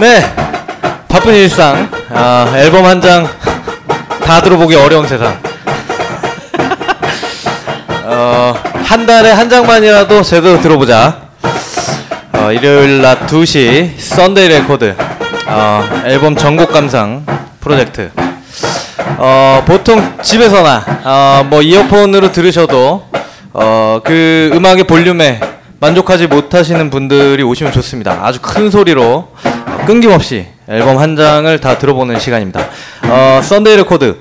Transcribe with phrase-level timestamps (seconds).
[0.00, 0.20] 네,
[1.08, 3.44] 바쁜 일상, 아, 앨범 한 장
[4.24, 5.36] 다 들어보기 어려운 세상.
[8.04, 8.54] 어,
[8.84, 11.22] 한 달에 한 장만이라도 제대로 들어보자.
[12.34, 14.94] 어, 일요일 낮 2시 썬데이 레코드
[15.46, 17.24] 어, 앨범 전곡 감상
[17.60, 18.10] 프로젝트.
[19.16, 23.06] 어, 보통 집에서나 어, 뭐 이어폰으로 들으셔도
[23.54, 25.40] 어, 그 음악의 볼륨에
[25.80, 28.20] 만족하지 못하시는 분들이 오시면 좋습니다.
[28.22, 29.28] 아주 큰 소리로
[29.86, 32.68] 끊김없이 앨범 한 장을 다 들어보는 시간입니다.
[33.04, 34.18] 어, 썬데이 레코드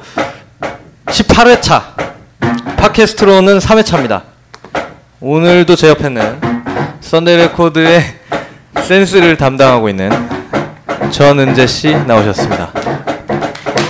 [1.08, 1.82] 18회차
[2.78, 4.33] 팟캐스트로는 3회차입니다.
[5.28, 6.42] 오늘도 제 옆에는
[7.00, 8.04] 썬데이 레코드의
[8.86, 10.10] 센스를 담당하고 있는
[11.14, 12.74] 전은재 씨 나오셨습니다.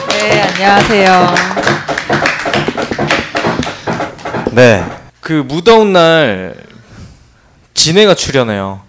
[0.10, 1.36] 네, 안녕하세요.
[4.52, 4.84] 네.
[5.22, 6.54] 그 무더운 날
[7.74, 8.82] 진해가 출연해요.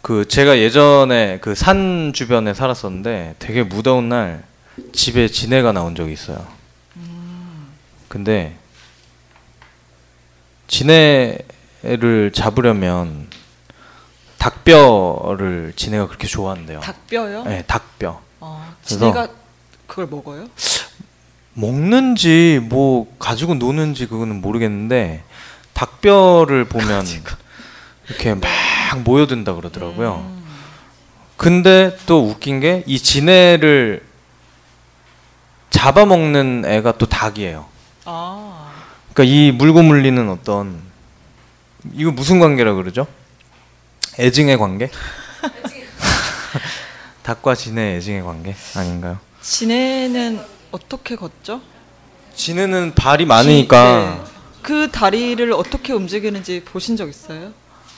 [0.00, 4.44] 그 제가 예전에 그 산 주변에 살았었는데 되게 무더운 날
[4.92, 6.46] 집에 진해가 나온 적이 있어요.
[8.06, 8.54] 근데
[10.72, 13.28] 진해를 잡으려면
[14.38, 16.80] 닭뼈를 진해가 그렇게 좋아한대요.
[16.80, 17.44] 닭뼈요?
[17.44, 18.20] 네, 닭뼈.
[18.40, 19.28] 어, 그래서- 지네가
[19.86, 20.46] 그걸 먹어요?
[21.52, 25.22] 먹는지 뭐 가지고 노는지 그거는 모르겠는데
[25.74, 27.04] 닭뼈를 보면
[28.08, 28.48] 이렇게 막
[29.04, 30.24] 모여든다 그러더라고요.
[30.26, 30.42] 음.
[31.36, 34.02] 근데 또 웃긴 게 이 진해를
[35.70, 37.66] 잡아먹는 애가 또 닭이에요.
[38.06, 38.51] 아,
[39.12, 40.80] 그러니까 이 물고 물리는 어떤
[41.94, 43.06] 이거 무슨 관계라 그러죠?
[44.18, 44.90] 애증의 관계?
[47.22, 49.18] 닭과 진해 애증의 관계 아닌가요?
[49.42, 50.40] 지네는
[50.70, 51.60] 어떻게 걷죠?
[52.34, 54.30] 진해는 발이 많으니까 네.
[54.62, 57.52] 그 다리를 어떻게 움직이는지 보신 적 있어요?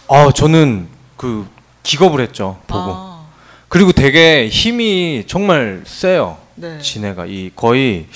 [0.09, 1.47] 아 저는 그
[1.83, 3.27] 기겁을 했죠 보고 아,
[3.69, 6.81] 그리고 되게 힘이 정말 세요 네.
[6.81, 8.07] 진해가 이 거의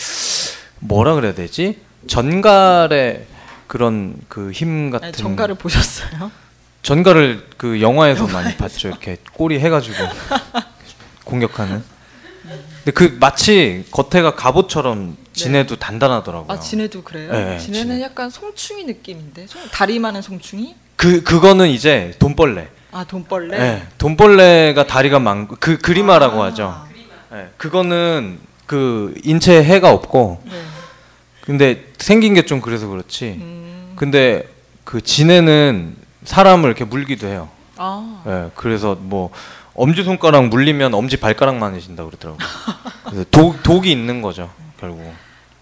[0.81, 3.27] 뭐라 그래야 되지 전갈의
[3.67, 6.31] 그런 그 힘 같은 아니, 정가를 보셨어요?
[6.83, 9.97] 전갈을 그 영화에서 많이 봤죠 이렇게 꼬리 해가지고
[11.25, 11.83] 공격하는
[12.79, 17.31] 근데 그 마치 겉에가 갑옷처럼 진해도 단단하더라고요 아, 지네도 그래요?
[17.33, 18.03] 네, 네, 지네는 지네.
[18.03, 20.75] 약간 송충이 느낌인데, 송- 다리 많은 송충이?
[20.97, 23.59] 그 그거는 이제 돈벌레 아, 돈벌레.
[23.59, 26.87] 네, 돈벌레가 다리가 많고 그 그리마라고 아, 하죠
[27.31, 30.53] 네, 그거는 그 인체에 해가 없고 네.
[31.49, 33.39] 근데 생긴 게 좀 그래서 그렇지.
[33.41, 34.47] 음, 근데
[34.85, 37.49] 그 진해는 사람을 이렇게 물기도 해요.
[37.79, 39.31] 아, 예, 그래서 뭐
[39.73, 42.47] 엄지 손가락 물리면 엄지 발가락 많으신다 그러더라고요.
[43.07, 45.11] 그래서 독 독이 있는 거죠 결국.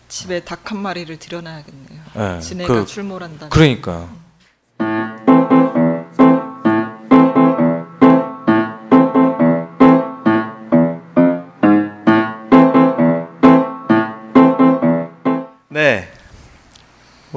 [0.08, 2.00] 집에 닭 한 마리를 들여놔야겠네요.
[2.36, 3.48] 예, 지네가 그- 출몰한다.
[3.50, 4.08] 그러니까.
[4.10, 4.25] 네.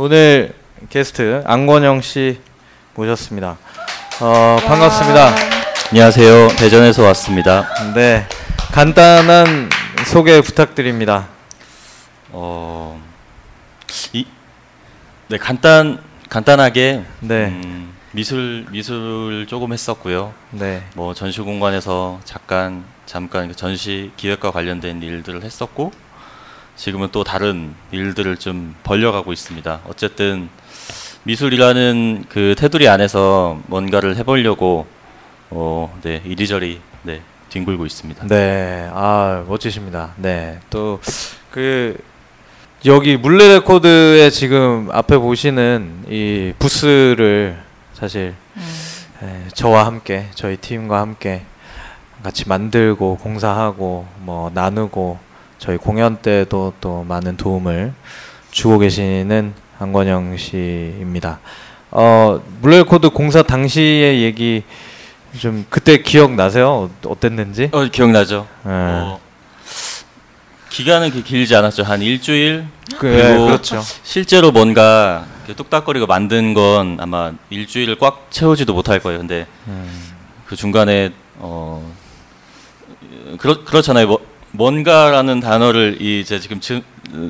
[0.02, 0.54] 오늘
[0.90, 2.40] 게스트 안권영 씨
[2.96, 3.58] 모셨습니다.
[4.22, 5.36] 어, 반갑습니다.
[5.90, 6.48] 안녕하세요.
[6.58, 7.68] 대전에서 왔습니다.
[7.94, 8.26] 네.
[8.72, 9.70] 간단한
[10.06, 11.28] 소개 부탁드립니다.
[12.30, 13.04] 어,
[14.14, 14.26] 이,
[15.28, 17.48] 네 간단 간단하게 네.
[17.48, 20.34] 음, 미술 미술 조금 했었고요.
[20.52, 20.82] 네.
[20.96, 25.92] 뭐 전시 공간에서 잠깐 잠깐 그 전시 기획과 관련된 일들을 했었고
[26.80, 29.82] 지금은 또 다른 일들을 좀 벌려가고 있습니다.
[29.90, 30.48] 어쨌든
[31.24, 34.88] 미술이라는 그 테두리 안에서 뭔가를 해보려고
[35.50, 38.28] 어, 네 이리저리 네 뒹굴고 있습니다.
[38.28, 40.14] 네, 아 멋지십니다.
[40.18, 41.00] 네, 또
[41.52, 41.98] 그
[42.86, 47.62] 여기 물레 레코드에 지금 앞에 보시는 이 부스를
[47.94, 48.64] 사실 음,
[49.24, 51.42] 에, 저와 함께 저희 팀과 함께
[52.24, 55.29] 같이 만들고 공사하고 뭐 나누고
[55.60, 57.94] 저희 공연 때도 또 많은 도움을
[58.52, 61.40] 주고 계시는 안권영 씨입니다.
[61.92, 64.64] 어 레코드 공사 당시의 얘기
[65.38, 66.70] 좀 그때 기억 나세요?
[66.70, 67.70] 어- 어땠는지?
[67.72, 68.48] 어 기억나죠?
[68.66, 68.70] 예.
[68.70, 69.20] 어,
[70.70, 71.84] 기간은 그렇게 길지 않았죠.
[71.84, 72.66] 한 일주일.
[72.98, 73.82] 그, 예, 그리고 그렇죠.
[74.04, 79.20] 실제로 뭔가 그 뚝딱거리고 만든 건 아마 일주일을 꽉 채우지도 못할 거예요.
[79.20, 79.90] 근데 음.
[80.46, 81.92] 그 중간에 어
[83.40, 84.08] 그렇 그렇잖아요.
[84.08, 84.20] 뭐,
[84.52, 86.84] 뭔가라는 단어를 이 이제 지금 지,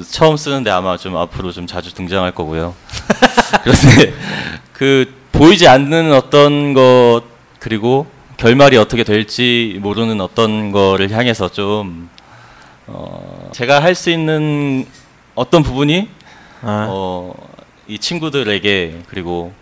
[0.09, 2.75] 처음 쓰는데 아마 좀 앞으로 좀 자주 등장할 거고요.
[3.63, 4.13] 그런데
[4.73, 7.21] 그 보이지 않는 어떤 것
[7.59, 8.07] 그리고
[8.37, 12.09] 결말이 어떻게 될지 모르는 어떤 거를 향해서 좀
[12.87, 14.85] 어, 제가 할 수 있는
[15.35, 16.09] 어떤 부분이
[16.61, 17.33] 아, 어,
[17.87, 19.53] 이 친구들에게 그리고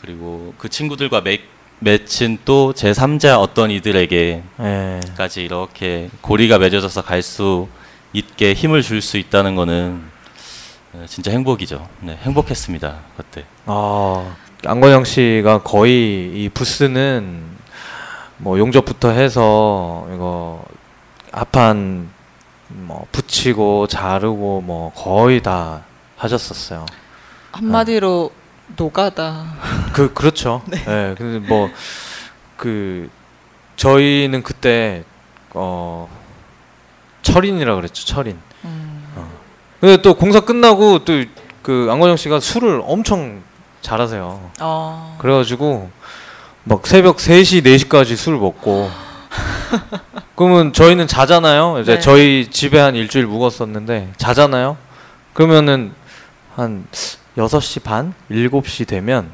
[0.00, 1.42] 그리고 그 친구들과 맺,
[1.82, 5.00] 맺힌 또 제 3자 어떤 이들에게 예.
[5.16, 7.68] 까지 이렇게 고리가 맺어져서 갈 수
[8.12, 10.02] 있게 힘을 줄 수 있다는 거는
[10.92, 11.88] 어, 진짜 행복이죠.
[12.00, 13.44] 네, 행복했습니다 그때.
[13.66, 14.34] 아,
[14.64, 17.42] 안건영 씨가 거의 이 부스는
[18.38, 20.64] 뭐 용접부터 해서 이거
[21.32, 22.10] 합판
[22.68, 25.82] 뭐 붙이고 자르고 뭐 거의 다
[26.16, 26.86] 하셨었어요.
[27.52, 28.30] 한마디로
[28.76, 29.54] 노가다.
[29.92, 30.62] 그 그렇죠.
[30.68, 31.14] 네.
[31.16, 33.10] 그뭐그
[33.76, 35.04] 저희는 그때
[35.50, 36.08] 어
[37.22, 38.04] 철인이라 그랬죠.
[38.06, 38.38] 철인.
[38.64, 39.02] 음.
[39.80, 41.12] 근데 또 공사 끝나고 또
[41.62, 43.42] 그 안건영 씨가 술을 엄청
[43.80, 44.50] 잘하세요.
[44.60, 45.16] 어.
[45.20, 45.90] 그래가지고
[46.64, 48.90] 막 새벽 3시, 4시까지 술 먹고
[50.34, 51.78] 그러면 저희는 자잖아요.
[51.80, 52.00] 이제 네.
[52.00, 54.76] 저희 집에 한 일주일 묵었었는데 자잖아요.
[55.32, 55.92] 그러면은
[56.54, 56.86] 한
[57.36, 59.30] 6시 반, 7시 되면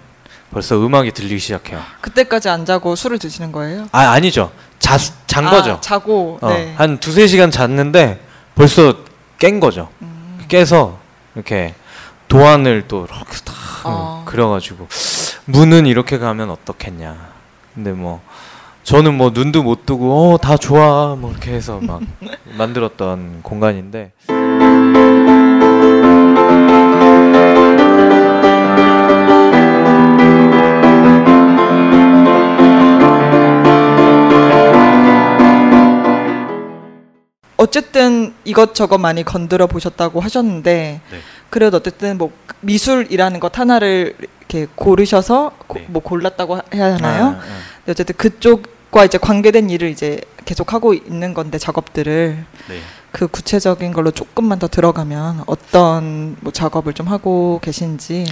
[0.50, 1.80] 벌써 음악이 들리기 시작해요.
[2.00, 3.88] 그때까지 안 자고 술을 드시는 거예요?
[3.92, 4.50] 아, 아니죠.
[4.78, 4.96] 자,
[5.26, 5.78] 잔 아, 거죠.
[5.80, 6.38] 자고.
[6.40, 6.72] 어, 네.
[6.76, 8.20] 한 두세 시간 잤는데
[8.54, 8.94] 벌써
[9.38, 9.88] 깬 거죠.
[10.02, 10.44] 음.
[10.48, 10.98] 깨서
[11.34, 11.74] 이렇게
[12.28, 13.54] 도안을 또 이렇게 딱
[13.84, 14.22] 어.
[14.26, 14.88] 그려가지고
[15.46, 17.16] 문은 이렇게 가면 어떻겠냐.
[17.74, 18.20] 근데 뭐
[18.84, 22.00] 저는 뭐 눈도 못 뜨고 어 다 좋아 뭐 이렇게 해서 막
[22.56, 24.12] 만들었던 공간인데
[37.58, 41.18] 어쨌든 이것저것 많이 건드려 보셨다고 하셨는데 네.
[41.50, 45.86] 그래도 어쨌든 뭐 미술이라는 것 하나를 이렇게 고르셔서 고- 네.
[45.88, 47.24] 뭐 골랐다고 해야 하나요?
[47.24, 47.40] 아, 아.
[47.78, 52.80] 근데 어쨌든 그쪽과 이제 관계된 일을 이제 계속 하고 있는 건데 작업들을 네.
[53.10, 58.24] 그 구체적인 걸로 조금만 더 들어가면 어떤 뭐 작업을 좀 하고 계신지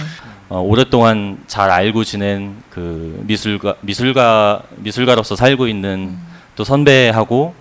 [0.47, 6.17] 어, 오랫동안 잘 알고 지낸 그 미술가 미술가 미술가로서 살고 있는
[6.55, 7.53] 또 선배하고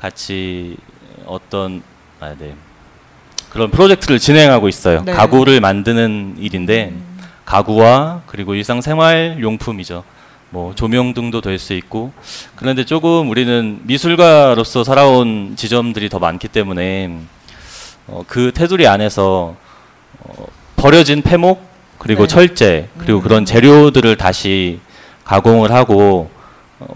[0.00, 0.76] 같이
[1.26, 1.82] 어떤
[2.20, 2.54] 아, 네.
[3.50, 5.02] 그런 프로젝트를 진행하고 있어요.
[5.04, 5.12] 네.
[5.12, 6.92] 가구를 만드는 일인데
[7.44, 10.04] 가구와 그리고 일상생활 용품이죠.
[10.50, 12.12] 뭐 조명 등도 될 수 있고
[12.54, 17.18] 그런데 조금 우리는 미술가로서 살아온 지점들이 더 많기 때문에
[18.06, 19.56] 어, 그 테두리 안에서
[20.20, 20.46] 어,
[20.76, 21.62] 버려진 폐목
[21.98, 22.28] 그리고 네.
[22.28, 23.22] 철제 그리고 음.
[23.22, 24.80] 그런 재료들을 다시
[25.24, 26.30] 가공을 하고
[26.78, 26.86] 어,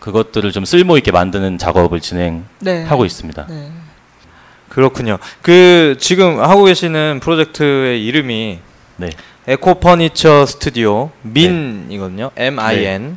[0.00, 3.06] 그것들을 좀 쓸모 있게 만드는 작업을 진행하고 네.
[3.06, 3.46] 있습니다.
[3.48, 3.70] 네.
[4.68, 5.18] 그렇군요.
[5.42, 8.58] 그 지금 하고 계시는 프로젝트의 이름이
[8.96, 9.10] 네.
[9.46, 12.30] Eco Furniture Studio 민이거든요.
[12.36, 13.16] M I N.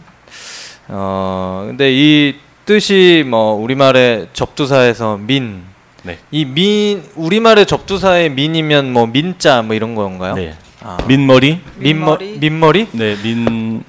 [0.88, 2.36] 어 근데 이
[2.66, 5.64] 뜻이 뭐 우리말의 접두사에서 민.
[6.04, 6.18] 네.
[6.32, 10.36] 이민 우리말의 접두사의 민이면 뭐 민자 뭐 이런 건가요?
[10.36, 10.56] 네.
[10.82, 10.98] 아.
[11.08, 11.62] 민머리?
[11.78, 12.40] 민머 민머리?
[12.40, 12.88] 민머리?
[12.92, 13.84] 네, 민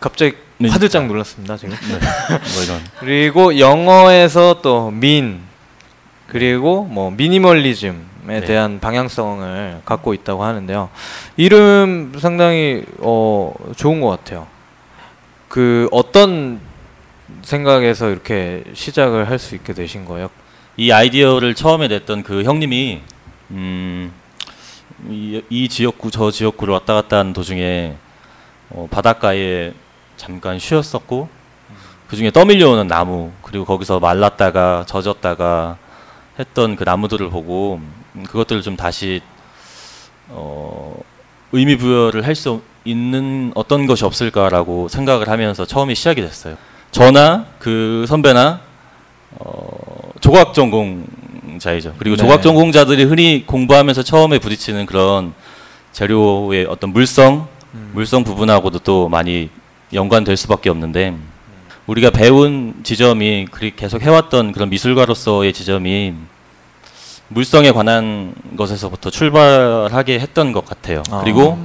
[0.00, 0.34] 갑자기
[0.64, 1.74] 민- 화들짝 놀랐습니다 지금.
[1.74, 1.98] 네.
[1.98, 2.80] 뭐 이런.
[3.00, 5.40] 그리고 영어에서 또 mean
[6.28, 7.94] 그리고 뭐 미니멀리즘에
[8.26, 8.40] 네.
[8.40, 10.88] 대한 방향성을 갖고 있다고 하는데요.
[11.36, 14.46] 이름 상당히 어 좋은 것 같아요.
[15.48, 16.60] 그 어떤
[17.42, 20.28] 생각에서 이렇게 시작을 할 수 있게 되신 거예요?
[20.76, 23.00] 이 아이디어를 처음에 냈던 그 형님이
[23.50, 24.10] 음,
[25.08, 27.94] 이, 이 지역구 저 지역구를 왔다 갔다 하는 도중에
[28.70, 29.72] 어, 바닷가에
[30.16, 31.28] 잠깐 쉬었었고
[32.08, 35.76] 그 중에 떠밀려오는 나무 그리고 거기서 말랐다가 젖었다가
[36.38, 37.80] 했던 그 나무들을 보고
[38.14, 39.20] 음, 그것들을 좀 다시
[40.28, 40.96] 어,
[41.52, 46.56] 의미 부여를 할 수 있는 어떤 것이 없을까라고 생각을 하면서 처음에 시작이 됐어요.
[46.90, 48.60] 저나 그 선배나
[49.38, 51.94] 어, 조각 전공자이죠.
[51.98, 52.22] 그리고 네.
[52.22, 55.32] 조각 전공자들이 흔히 공부하면서 처음에 부딪히는 그런
[55.92, 57.48] 재료의 어떤 물성,
[57.92, 59.48] 물성 부분하고도 또 많이
[59.94, 61.16] 연관될 수밖에 없는데
[61.86, 63.46] 우리가 배운 지점이
[63.76, 66.14] 계속 해왔던 그런 미술가로서의 지점이
[67.28, 71.02] 물성에 관한 것에서부터 출발하게 했던 것 같아요.
[71.10, 71.20] 아.
[71.22, 71.58] 그리고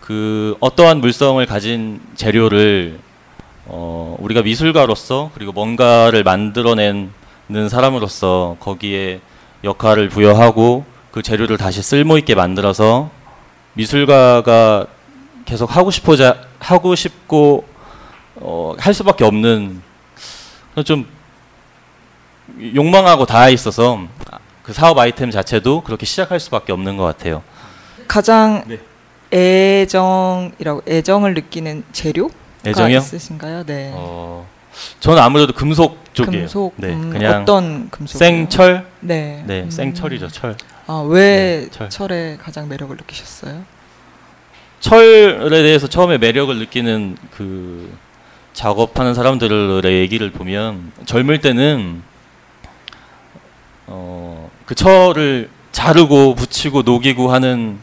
[0.00, 2.98] 그 어떠한 물성을 가진 재료를
[3.66, 7.10] 어, 우리가 미술가로서 그리고 뭔가를 만들어내는
[7.70, 9.20] 사람으로서 거기에
[9.64, 13.10] 역할을 부여하고 그 재료를 다시 쓸모 있게 만들어서
[13.74, 14.86] 미술가가
[15.52, 17.66] 계속 하고 싶어자 하고 싶고
[18.36, 19.82] 어, 할 수밖에 없는
[20.86, 21.06] 좀
[22.74, 24.00] 욕망하고 닿아 있어서
[24.62, 27.42] 그 사업 아이템 자체도 그렇게 시작할 수밖에 없는 것 같아요.
[28.08, 28.78] 가장 네.
[29.30, 32.32] 애정이라고 애정을 느끼는 재료가
[32.64, 32.96] 애정이요?
[32.96, 33.64] 있으신가요?
[33.66, 33.90] 네.
[33.94, 34.48] 어,
[35.00, 36.44] 저는 아무래도 금속 쪽이에요.
[36.44, 36.72] 금속.
[36.78, 38.16] 네, 음, 그냥 어떤 금속?
[38.16, 38.86] 생철.
[39.00, 39.44] 네.
[39.46, 39.70] 네, 음.
[39.70, 40.56] 생철이죠, 철.
[40.86, 41.90] 아, 왜 네, 철.
[41.90, 43.81] 철에 가장 매력을 느끼셨어요?
[44.82, 47.90] 철에 대해서 처음에 매력을 느끼는 그
[48.52, 52.02] 작업하는 사람들의 얘기를 보면 젊을 때는
[53.86, 57.78] 어, 그 철을 자르고 붙이고 녹이고 하는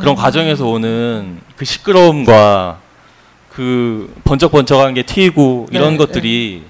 [0.00, 0.14] 그런 음.
[0.16, 2.80] 과정에서 오는 그 시끄러움과
[3.50, 6.64] 그 번쩍번쩍한 게 튀고 이런 네, 것들이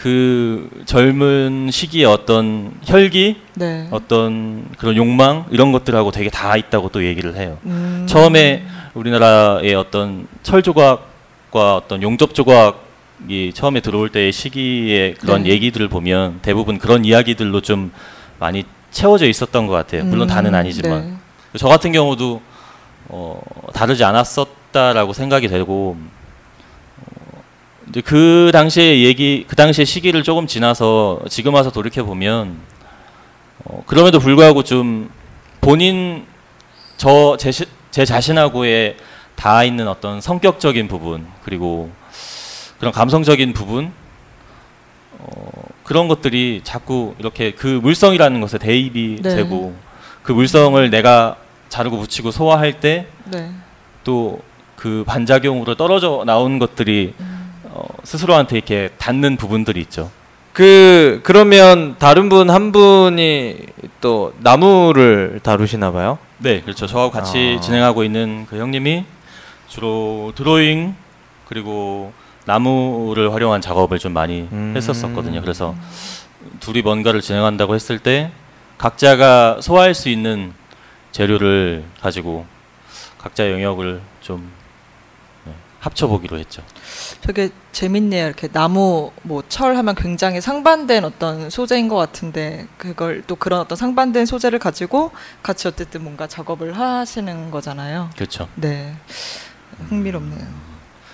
[0.00, 3.86] 그 젊은 시기의 어떤 혈기, 네.
[3.90, 7.58] 어떤 그런 욕망 이런 것들하고 되게 다 있다고 또 얘기를 해요.
[7.66, 8.06] 음.
[8.08, 8.64] 처음에
[8.94, 15.50] 우리나라의 어떤 철 조각과 어떤 용접 조각이 처음에 들어올 때의 시기의 그런 네.
[15.50, 17.92] 얘기들을 보면 대부분 그런 이야기들로 좀
[18.38, 20.04] 많이 채워져 있었던 것 같아요.
[20.06, 21.20] 물론 다는 음, 아니지만
[21.52, 21.58] 네.
[21.58, 22.40] 저 같은 경우도
[23.08, 23.42] 어,
[23.74, 26.19] 다르지 않았었다라고 생각이 되고 어,
[27.90, 32.56] 이제 그 당시의 얘기, 그 당시의 시기를 조금 지나서 지금 와서 돌이켜 보면
[33.64, 35.10] 어, 그럼에도 불구하고 좀
[35.60, 36.24] 본인
[36.96, 38.96] 저제 자신하고의
[39.34, 41.90] 닿아 있는 어떤 성격적인 부분 그리고
[42.78, 43.92] 그런 감성적인 부분
[45.18, 45.50] 어,
[45.82, 49.34] 그런 것들이 자꾸 이렇게 그 물성이라는 것에 대입이 네.
[49.34, 49.74] 되고
[50.22, 51.36] 그 물성을 내가
[51.68, 53.50] 자르고 붙이고 소화할 때 네.
[54.04, 57.29] 또그 반작용으로 떨어져 나온 것들이 어,
[58.04, 60.10] 스스로한테 이렇게 닿는 부분들이 있죠.
[60.52, 63.56] 그 그러면 다른 분 한 분이
[64.00, 66.18] 또 나무를 다루시나 봐요.
[66.38, 66.86] 네, 그렇죠.
[66.86, 67.60] 저하고 같이 아.
[67.60, 69.04] 진행하고 있는 그 형님이
[69.68, 70.94] 주로 드로잉
[71.46, 72.12] 그리고
[72.46, 74.72] 나무를 활용한 작업을 좀 많이 음.
[74.76, 75.40] 했었었거든요.
[75.40, 75.74] 그래서
[76.58, 78.32] 둘이 뭔가를 진행한다고 했을 때
[78.78, 80.52] 각자가 소화할 수 있는
[81.12, 82.46] 재료를 가지고
[83.18, 84.59] 각자 영역을 좀 네,
[85.80, 86.62] 합쳐보기로 했죠.
[87.22, 88.26] 되게 재밌네요.
[88.26, 93.76] 이렇게 나무, 뭐 철 하면 굉장히 상반된 어떤 소재인 것 같은데 그걸 또 그런 어떤
[93.76, 95.10] 상반된 소재를 가지고
[95.42, 98.10] 같이 어쨌든 뭔가 작업을 하시는 거잖아요.
[98.14, 98.48] 그렇죠.
[98.56, 98.94] 네,
[99.88, 100.46] 흥미롭네요.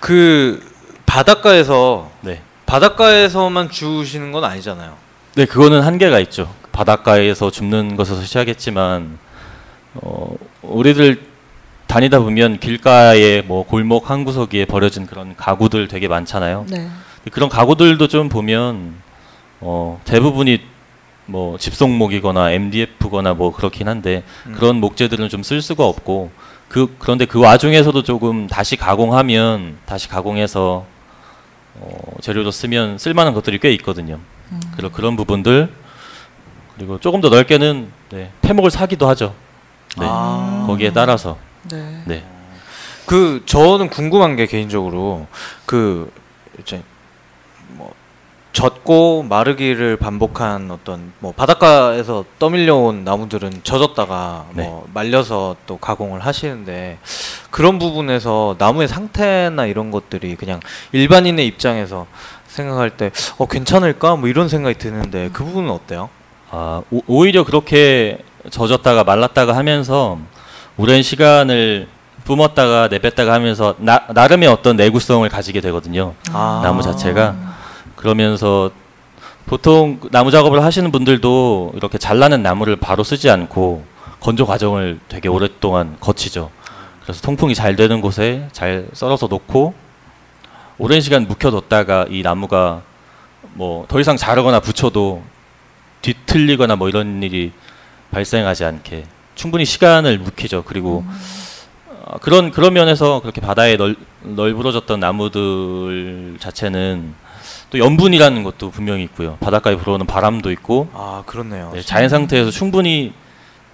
[0.00, 0.60] 그
[1.06, 2.42] 바닷가에서 네.
[2.66, 4.96] 바닷가에서만 주우시는 건 아니잖아요.
[5.36, 6.52] 네, 그거는 한계가 있죠.
[6.72, 9.18] 바닷가에서 줍는 것에서 시작했지만
[9.94, 11.22] 어, 우리들
[11.86, 16.66] 다니다 보면 길가에 뭐 골목 한 구석에 버려진 그런 가구들 되게 많잖아요.
[16.68, 16.88] 네,
[17.32, 18.94] 그런 가구들도 좀 보면
[19.60, 20.60] 어, 대부분이
[21.26, 24.52] 뭐 집속목이거나 MDF거나 뭐 그렇긴 한데 음.
[24.52, 26.30] 그런 목재들은 좀 쓸 수가 없고
[26.68, 30.84] 그 그런데 그 와중에서도 조금 다시 가공하면 다시 가공해서
[31.74, 34.18] 어, 재료로 쓰면 쓸만한 것들이 꽤 있거든요.
[34.52, 34.60] 음.
[34.76, 35.68] 그런 그런 부분들
[36.76, 39.34] 그리고 조금 더 넓게는 네, 폐목을 사기도 하죠.
[39.98, 40.06] 네.
[40.08, 40.64] 아.
[40.66, 41.38] 거기에 따라서
[41.70, 42.02] 네.
[42.06, 42.24] 네.
[43.06, 45.26] 그 저는 궁금한 게 개인적으로
[45.64, 46.10] 그
[46.60, 46.82] 이제
[47.68, 47.92] 뭐
[48.52, 54.64] 젖고 마르기를 반복한 어떤 뭐 바닷가에서 떠밀려온 나무들은 젖었다가 네.
[54.64, 56.98] 뭐 말려서 또 가공을 하시는데
[57.50, 60.60] 그런 부분에서 나무의 상태나 이런 것들이 그냥
[60.92, 62.06] 일반인의 입장에서
[62.48, 66.08] 생각할 때 어 괜찮을까 뭐 이런 생각이 드는데 그 부분은 어때요?
[66.50, 68.18] 아, 오, 오히려 그렇게
[68.50, 70.18] 젖었다가 말랐다가 하면서
[70.78, 71.88] 오랜 시간을
[72.24, 76.14] 뿜었다가 내뺐다가 하면서 나, 나름의 어떤 내구성을 가지게 되거든요.
[76.32, 76.60] 아.
[76.62, 77.36] 나무 자체가
[77.94, 78.70] 그러면서
[79.46, 83.84] 보통 그 나무 작업을 하시는 분들도 이렇게 잘라낸 나무를 바로 쓰지 않고
[84.20, 86.50] 건조 과정을 되게 오랫동안 거치죠.
[87.02, 89.72] 그래서 통풍이 잘 되는 곳에 잘 썰어서 놓고
[90.78, 92.82] 오랜 시간 묵혀뒀다가 이 나무가
[93.54, 95.22] 뭐 더 이상 자르거나 붙여도
[96.02, 97.52] 뒤틀리거나 뭐 이런 일이
[98.10, 99.04] 발생하지 않게
[99.36, 100.64] 충분히 시간을 묵히죠.
[100.64, 101.04] 그리고
[102.04, 107.14] 어, 그런 그런 면에서 그렇게 바다에 널, 널브러졌던 나무들 자체는
[107.70, 109.36] 또 염분이라는 것도 분명히 있고요.
[109.38, 111.70] 바닷가에 불어오는 바람도 있고 아 그렇네요.
[111.72, 113.12] 네, 자연 상태에서 충분히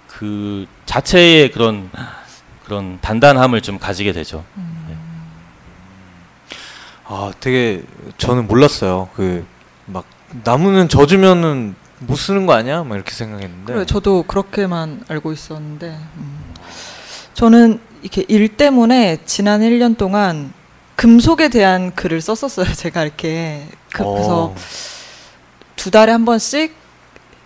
[0.07, 1.89] 그 자체의 그런
[2.65, 4.45] 그런 단단함을 좀 가지게 되죠.
[7.05, 7.83] 아, 되게
[8.17, 9.09] 저는 몰랐어요.
[9.15, 9.45] 그
[9.85, 10.05] 막
[10.43, 11.75] 나무는 젖으면은
[12.07, 12.83] 못 쓰는 거 아니야?
[12.83, 13.73] 막 이렇게 생각했는데.
[13.73, 16.53] 그래, 저도 그렇게만 알고 있었는데 음.
[17.33, 20.53] 저는 이렇게 일 때문에 지난 1년 동안
[20.95, 22.71] 금속에 대한 글을 썼었어요.
[22.75, 24.55] 제가 이렇게 그, 래서 어.
[25.75, 26.75] 두 달에 한 번씩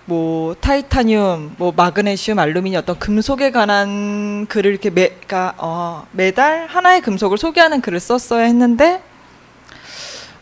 [0.05, 7.01] 뭐 타이타늄, 뭐 마그네슘, 알루미늄 어떤 금속에 관한 글을 이렇게 매, 그러니까 어, 매달 하나의
[7.01, 9.01] 금속을 소개하는 글을 썼어야 했는데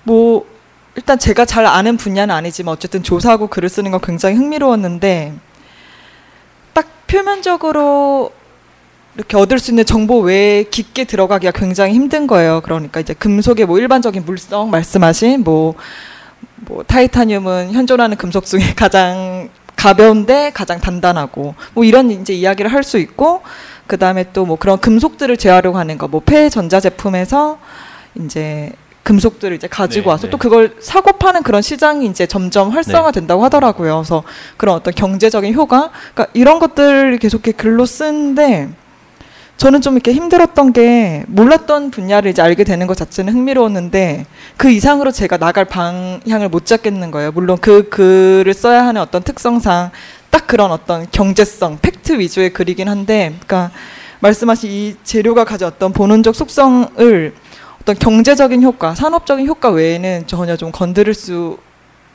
[0.04, 0.46] 뭐
[0.96, 5.34] 일단 제가 잘 아는 분야는 아니지만 어쨌든 조사하고 글을 쓰는 건 굉장히 흥미로웠는데
[6.74, 8.32] 딱 표면적으로
[9.16, 12.62] 이렇게 얻을 수 있는 정보 외에 깊게 들어가기가 굉장히 힘든 거예요.
[12.62, 15.75] 그러니까 이제 금속의 뭐 일반적인 물성 말씀하신 뭐,
[16.58, 22.98] 뭐 타이타늄은 현존하는 금속 중에 가장 가벼운데 가장 단단하고 뭐 이런 이제 이야기를 할 수
[22.98, 23.42] 있고
[23.88, 27.60] 그 다음에 또 뭐 그런 금속들을 재활용하는 거 뭐 폐 전자 제품에서
[28.16, 28.72] 이제
[29.06, 30.32] 금속들을 이제 가지고 네, 와서 네.
[30.32, 33.98] 또 그걸 사고 파는 그런 시장이 이제 점점 활성화된다고 하더라고요.
[33.98, 34.24] 그래서
[34.58, 38.70] 그런 어떤 경제적인 효과, 그러니까 이런 것들을 계속 이렇게 글로 쓰는데
[39.58, 44.26] 저는 좀 이렇게 힘들었던 게 몰랐던 분야를 이제 알게 되는 것 자체는 흥미로웠는데
[44.58, 47.32] 그 이상으로 제가 나갈 방향을 못 잡겠는 거예요.
[47.32, 49.92] 물론 그 글을 써야 하는 어떤 특성상
[50.32, 53.72] 딱 그런 어떤 경제성, 팩트 위주의 글이긴 한데, 그러니까
[54.20, 57.34] 말씀하신 이 재료가 어떤 본원적 속성을
[57.86, 61.60] 어떤 경제적인 효과, 산업적인 효과 외에는 전혀 좀 건드릴 수가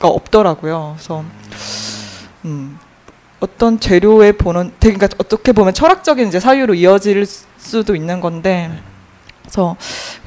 [0.01, 0.95] 없더라고요.
[0.97, 1.23] 그래서
[2.43, 2.77] 음,
[3.39, 8.69] 어떤 재료의 본원, 되게 그러니까 어떻게 보면 철학적인 이제 사유로 이어질 수도 있는 건데,
[9.43, 9.77] 그래서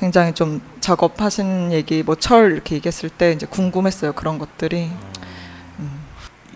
[0.01, 4.15] 굉장히 좀 작업하시는 얘기, 뭐 철 이렇게 얘기했을 때 이제 궁금했어요.
[4.15, 4.89] 그런 것들이.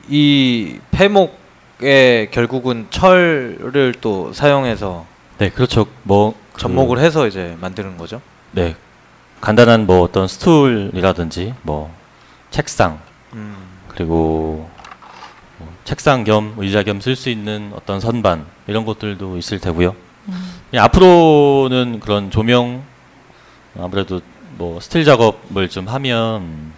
[0.08, 5.04] 이 폐목에 결국은 철을 또 사용해서
[5.36, 5.86] 네, 그렇죠.
[6.04, 8.22] 뭐 접목을 해서 이제 만드는 거죠.
[8.52, 8.76] 네.
[9.40, 11.94] 간단한 뭐 어떤 스툴이라든지 뭐
[12.50, 12.98] 책상
[13.34, 13.56] 음.
[13.88, 14.68] 그리고
[15.58, 19.94] 뭐 책상 겸 의자 겸 쓸 수 있는 어떤 선반 이런 것들도 있을 테고요.
[20.74, 22.82] 예, 앞으로는 그런 조명
[23.78, 24.20] 아무래도
[24.56, 26.72] 뭐 스틸 작업을 좀 하면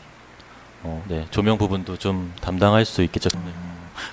[0.83, 3.29] 어, 네, 조명 부분도 좀 담당할 수 있겠죠.
[3.31, 3.51] 네.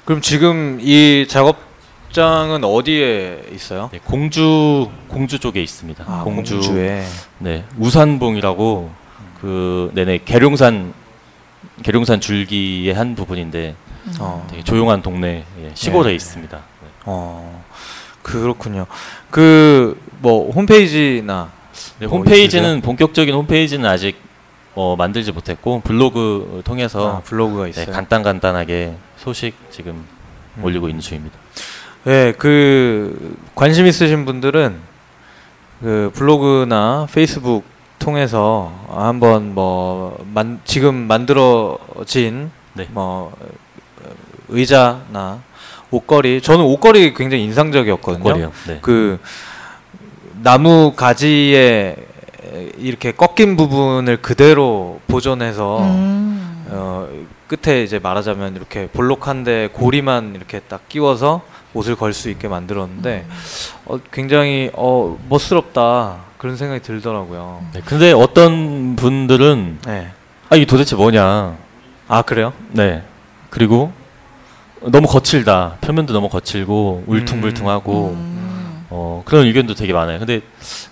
[0.06, 3.90] 그럼 지금 이 작업장은 어디에 있어요?
[3.92, 6.04] 네, 공주 공주 쪽에 있습니다.
[6.08, 7.04] 아, 공주 공주에.
[7.40, 8.90] 네, 우산봉이라고
[9.42, 10.94] 그 네네 계룡산
[11.84, 13.76] 계룡산 줄기의 한 부분인데
[14.20, 14.48] 어.
[14.50, 16.16] 되게 조용한 동네 예, 시골에 네.
[16.16, 16.58] 있습니다.
[16.58, 16.88] 네.
[17.06, 17.64] 어.
[18.24, 18.88] 그렇군요.
[19.30, 21.52] 그 뭐 홈페이지나
[22.00, 24.18] 네, 뭐 홈페이지는 본격적인 홈페이지는 아직
[24.76, 27.92] 어, 만들지 못했고 블로그 통해서 아, 블로그가 네, 있어요.
[27.92, 30.06] 간단 간단하게 소식 지금
[30.58, 30.64] 음.
[30.64, 31.38] 올리고 있는 중입니다.
[32.08, 34.78] 네, 그 관심 있으신 분들은
[35.82, 37.66] 그 블로그나 페이스북
[38.00, 42.88] 통해서 한번 뭐 만, 지금 만들어진 네.
[42.92, 44.10] 뭐 어,
[44.48, 45.42] 의자나
[45.92, 48.24] 옷걸이 저는 옷걸이 굉장히 인상적이었거든요.
[48.24, 48.52] 거리요.
[48.68, 48.80] 네.
[48.82, 49.20] 그
[50.42, 51.98] 나무 가지에
[52.78, 56.68] 이렇게 꺾인 부분을 그대로 보존해서 음.
[56.70, 57.10] 어,
[57.50, 61.42] 끝에 이제 말하자면 이렇게 볼록한데 고리만 이렇게 딱 끼워서
[61.78, 63.26] 옷을 걸 수 있게 만들었는데
[63.86, 67.64] 어, 굉장히 어, 멋스럽다 그런 생각이 들더라고요.
[67.74, 70.12] 네, 근데 어떤 분들은 네.
[70.50, 71.56] 아 이게 도대체 뭐냐?
[72.08, 72.54] 아 그래요?
[72.72, 73.04] 네.
[73.50, 73.92] 그리고
[74.82, 75.78] 너무 거칠다.
[75.82, 78.86] 표면도 너무 거칠고 울퉁불퉁하고 음.
[78.90, 80.18] 어, 그런 의견도 되게 많아요.
[80.20, 80.42] 근데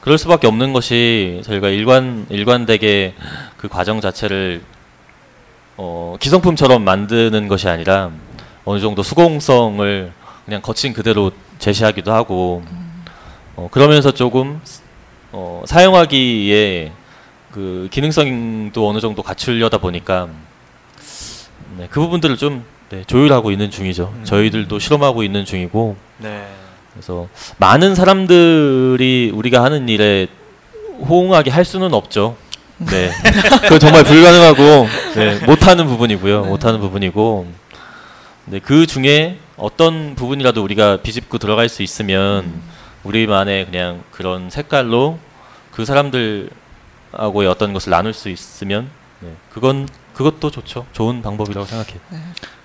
[0.02, 3.14] 그럴 수밖에 없는 것이 저희가 일관 일관되게
[3.58, 4.62] 그 과정 자체를
[5.78, 8.12] 어, 기성품처럼 만드는 것이 아니라
[8.66, 10.12] 어느 정도 수공성을
[10.46, 12.64] 그냥 거친 그대로 제시하기도 하고
[13.56, 14.62] 어, 그러면서 조금
[15.32, 16.92] 어, 사용하기에
[17.52, 20.30] 그 기능성도 어느 정도 갖추려다 보니까
[21.78, 24.14] 네, 그 부분들을 좀 네, 조율하고 있는 중이죠.
[24.16, 24.24] 음.
[24.24, 26.46] 저희들도 실험하고 있는 중이고 네.
[26.94, 27.28] 그래서
[27.58, 30.28] 많은 사람들이 우리가 하는 일에
[31.08, 32.38] 호응하게 할 수는 없죠.
[32.78, 33.10] 네,
[33.64, 36.44] 그건 정말 불가능하고 네, 못하는 부분이고요.
[36.44, 37.48] 못하는 부분이고,
[38.46, 42.62] 네, 그 중에 어떤 부분이라도 우리가 비집고 들어갈 수 있으면
[43.04, 45.20] 우리만의 그냥 그런 색깔로
[45.72, 48.90] 그 사람들하고의 어떤 것을 나눌 수 있으면,
[49.20, 50.86] 네, 그건 그것도 좋죠.
[50.94, 52.00] 좋은 방법이라고 생각해요.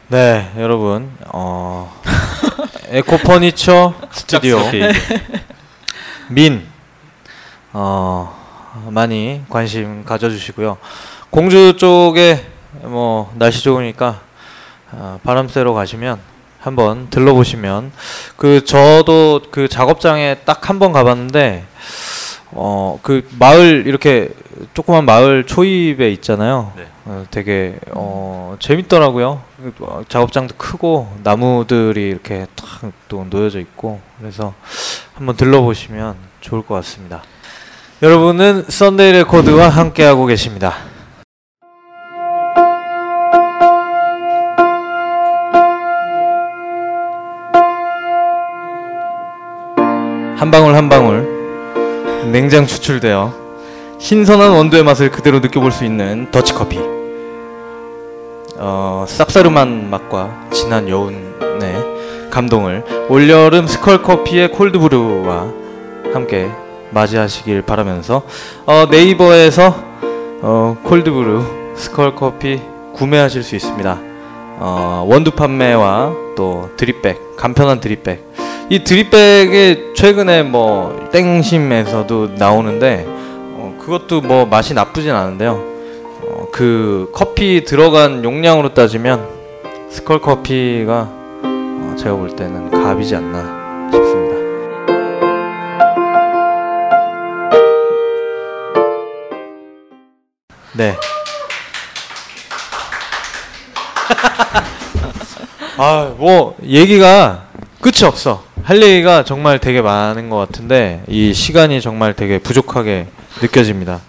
[0.08, 2.00] 네, 여러분 어,
[2.90, 4.92] 에코 퍼니처 스튜디오 네.
[6.30, 6.66] 민
[7.72, 8.36] 어,
[8.88, 10.78] 많이 관심 가져주시고요.
[11.30, 12.44] 공주 쪽에
[12.82, 14.20] 뭐 날씨 좋으니까
[14.92, 16.29] 어, 바람 쐬러 가시면
[16.60, 17.90] 한번 들러보시면
[18.36, 21.64] 그 저도 그 작업장에 딱 한 번 가봤는데
[22.52, 24.30] 어 그 마을 이렇게
[24.74, 26.72] 조그만 마을 초입에 있잖아요.
[26.76, 26.86] 네.
[27.06, 29.42] 어, 되게 어 재밌더라고요.
[30.08, 34.54] 작업장도 크고 나무들이 이렇게 탁 또 놓여져 있고 그래서
[35.14, 37.22] 한번 들러보시면 좋을 것 같습니다.
[38.02, 40.74] 여러분은 썬데이 레코드와 함께하고 계십니다.
[50.40, 53.30] 한 방울 한 방울 냉장 추출되어
[53.98, 56.80] 신선한 원두의 맛을 그대로 느껴볼 수 있는 더치커피
[58.56, 65.52] 어, 쌉싸름한 맛과 진한 여운의 감동을 올여름 스컬커피의 콜드브루와
[66.14, 66.50] 함께
[66.88, 68.22] 맞이하시길 바라면서
[68.64, 69.74] 어, 네이버에서
[70.40, 72.62] 어, 콜드브루 스컬 커피
[72.94, 73.98] 구매하실 수 있습니다.
[74.58, 78.24] 어, 원두 판매와 또 드립백 간편한 드립백
[78.72, 85.54] 이 드립백이 최근에 뭐 땡심에서도 나오는데 어, 그것도 뭐 맛이 나쁘진 않은데요.
[85.54, 89.28] 어, 그 커피 들어간 용량으로 따지면
[89.90, 91.08] 스컬 커피가
[91.42, 94.36] 어, 제가 볼 때는 갑이지 않나 싶습니다.
[100.76, 100.96] 네.
[105.76, 107.46] 아, 뭐 얘기가
[107.80, 108.48] 끝이 없어.
[108.62, 113.06] 할 얘기가 정말 되게 많은 것 같은데 이 시간이 정말 되게 부족하게
[113.40, 114.00] 느껴집니다.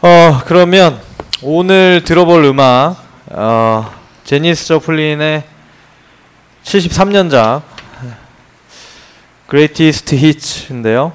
[0.00, 1.00] 어, 그러면
[1.42, 2.96] 오늘 들어볼 음악
[3.26, 3.90] 어,
[4.24, 5.42] 제니스 저플린의
[6.62, 7.62] 73년작
[9.48, 11.12] Greatest Hits인데요.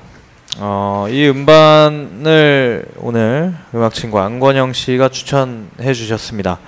[0.57, 6.59] 어, 이 음반을 오늘 음악 친구 안권영 씨가 추천해 주셨습니다.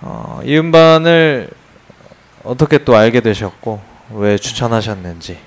[0.00, 1.50] 어, 이 음반을
[2.44, 5.38] 어떻게 또 알게 되셨고 왜 추천하셨는지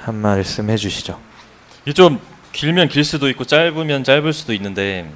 [0.00, 1.18] 한 말씀 해주시죠.
[1.84, 2.18] 이게 좀
[2.52, 5.10] 길면 길 수도 있고 짧으면 짧을 수도 있는데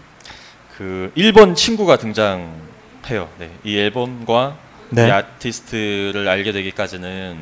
[0.77, 3.29] 그 일본 친구가 등장해요.
[3.39, 4.57] 네, 이 앨범과
[4.91, 5.09] 네.
[5.09, 7.37] 이 아티스트를 알게 되기까지는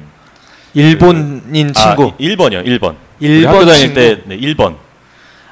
[0.75, 2.05] 일본인 친구.
[2.05, 2.65] 아, 1번이요.
[2.65, 2.97] 1번.
[3.21, 3.95] 일본 학교 다닐 친구.
[3.95, 4.77] 때 네, 1번.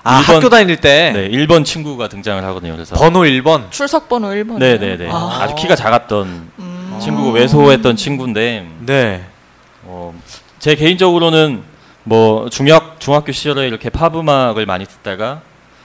[0.02, 2.72] 아 일본- 학교 다닐 때 네, 1번 친구가 등장을 하거든요.
[2.72, 3.70] 그래서 번호 1번.
[3.70, 4.58] 출석 번호 1번.
[4.58, 5.08] 네, 네, 네.
[5.10, 5.40] 아.
[5.42, 5.48] 아.
[5.48, 6.98] 주 키가 작았던 음.
[7.02, 9.26] 친구고 외소했던 친구인데 네.
[9.84, 10.20] 어,
[10.58, 11.62] 제 개인적으로는
[12.04, 15.42] 뭐 중학 중학교 시절에 이렇게 팝 음악을 많이 듣다가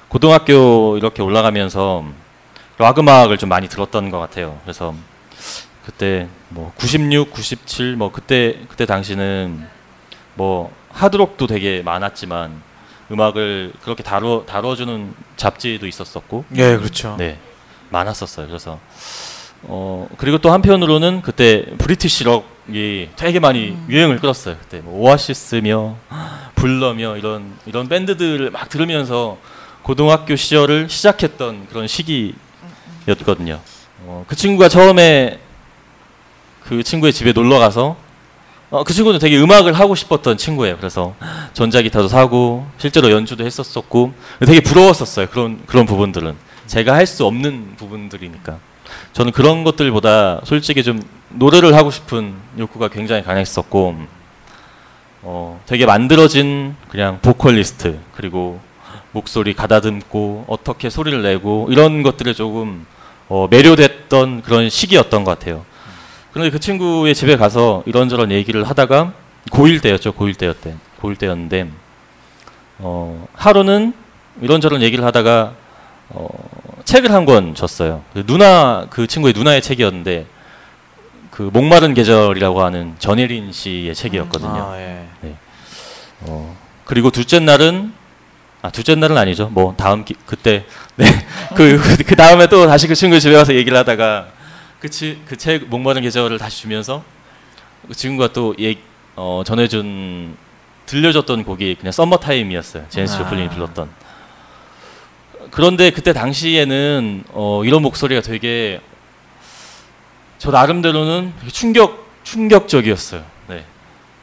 [0.07, 2.05] 고등학교 이렇게 올라가면서
[2.77, 4.59] 락 음악을 좀 많이 들었던 것 같아요.
[4.63, 4.93] 그래서
[5.85, 9.65] 그때 뭐 96, 97 뭐 그때 그때 당시는
[10.35, 12.61] 뭐 하드록도 되게 많았지만
[13.11, 17.15] 음악을 그렇게 다뤄 다뤄주는 잡지도 있었었고 예, 그렇죠.
[17.17, 17.39] 네
[17.89, 18.47] 많았었어요.
[18.47, 18.79] 그래서
[19.63, 24.55] 어 그리고 또 한편으로는 그때 브리티시 록 이 되게 많이 유행을 끌었어요.
[24.59, 25.95] 그때 뭐 오아시스며
[26.55, 29.37] 블러며 이런 이런 밴드들을 막 들으면서
[29.83, 33.59] 고등학교 시절을 시작했던 그런 시기였거든요.
[34.05, 35.39] 어, 그 친구가 처음에
[36.63, 37.97] 그 친구의 집에 놀러 가서
[38.71, 40.77] 어, 그 친구는 되게 음악을 하고 싶었던 친구예요.
[40.77, 41.13] 그래서
[41.53, 44.13] 전자기타도 사고 실제로 연주도 했었었고
[44.45, 45.27] 되게 부러웠었어요.
[45.27, 48.57] 그런 그런 부분들은 제가 할 수 없는 부분들이니까
[49.13, 53.95] 저는 그런 것들보다 솔직히 좀 노래를 하고 싶은 욕구가 굉장히 강했었고
[55.23, 58.59] 어, 되게 만들어진 그냥 보컬리스트 그리고
[59.11, 62.85] 목소리 가다듬고 어떻게 소리를 내고 이런 것들에 조금
[63.27, 65.65] 어, 매료됐던 그런 시기였던 것 같아요.
[66.31, 69.13] 그런데 그 친구의 집에 가서 이런저런 얘기를 하다가
[69.51, 70.11] 고1 때였죠.
[70.13, 70.75] 고1 때였대.
[71.01, 71.69] 고1 때였는데
[72.79, 73.93] 어, 하루는
[74.41, 75.53] 이런저런 얘기를 하다가
[76.09, 76.27] 어,
[76.85, 78.03] 책을 한 권 줬어요.
[78.13, 80.27] 그 누나 그 친구의 누나의 책이었는데
[81.31, 84.49] 그 목마른 계절이라고 하는 전예린 씨의 책이었거든요.
[84.71, 85.05] 아, 예.
[86.21, 87.91] 어, 그리고 둘째 날은
[88.61, 89.49] 아 둘째 날은 아니죠.
[89.49, 94.27] 뭐 다음 기, 그때 네그 그 다음에 또 다시 그 친구 집에 가서 얘기를 하다가
[94.79, 97.03] 그그 책 목마른 계절을 다시 주면서
[97.87, 98.75] 그 친구가 또 얘,
[99.15, 100.37] 어, 전해준
[100.85, 102.85] 들려줬던 곡이 그냥 썸머 타임이었어요.
[102.89, 103.17] 제니스 아.
[103.19, 103.89] 조플린이 불렀던.
[105.55, 108.81] 그런데 그때 당시에는 어, 이런 목소리가 되게
[110.37, 113.23] 저 나름대로는 충격 충격적이었어요.
[113.47, 113.63] 네.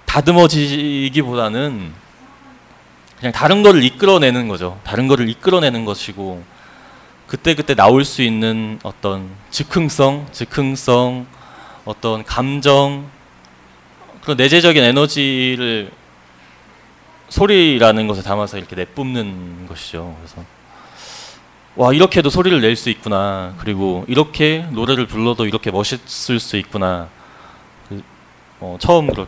[0.04, 1.90] 다듬어지기보다는
[3.18, 4.78] 그냥 다른 거를 이끌어내는 거죠.
[4.84, 6.42] 다른 거를 이끌어내는 것이고
[7.26, 11.26] 그때 그때 나올 수 있는 어떤 즉흥성, 즉흥성,
[11.86, 13.08] 어떤 감정
[14.20, 15.92] 그런 내재적인 에너지를
[17.30, 20.14] 소리라는 것에 담아서 이렇게 내뿜는 것이죠.
[20.18, 20.44] 그래서
[21.76, 23.54] 와 이렇게도 소리를 낼 수 있구나.
[23.58, 27.08] 그리고 이렇게 노래를 불러도 이렇게 멋있을 수 있구나.
[27.88, 28.02] 그,
[28.60, 29.26] 어, 처음 그런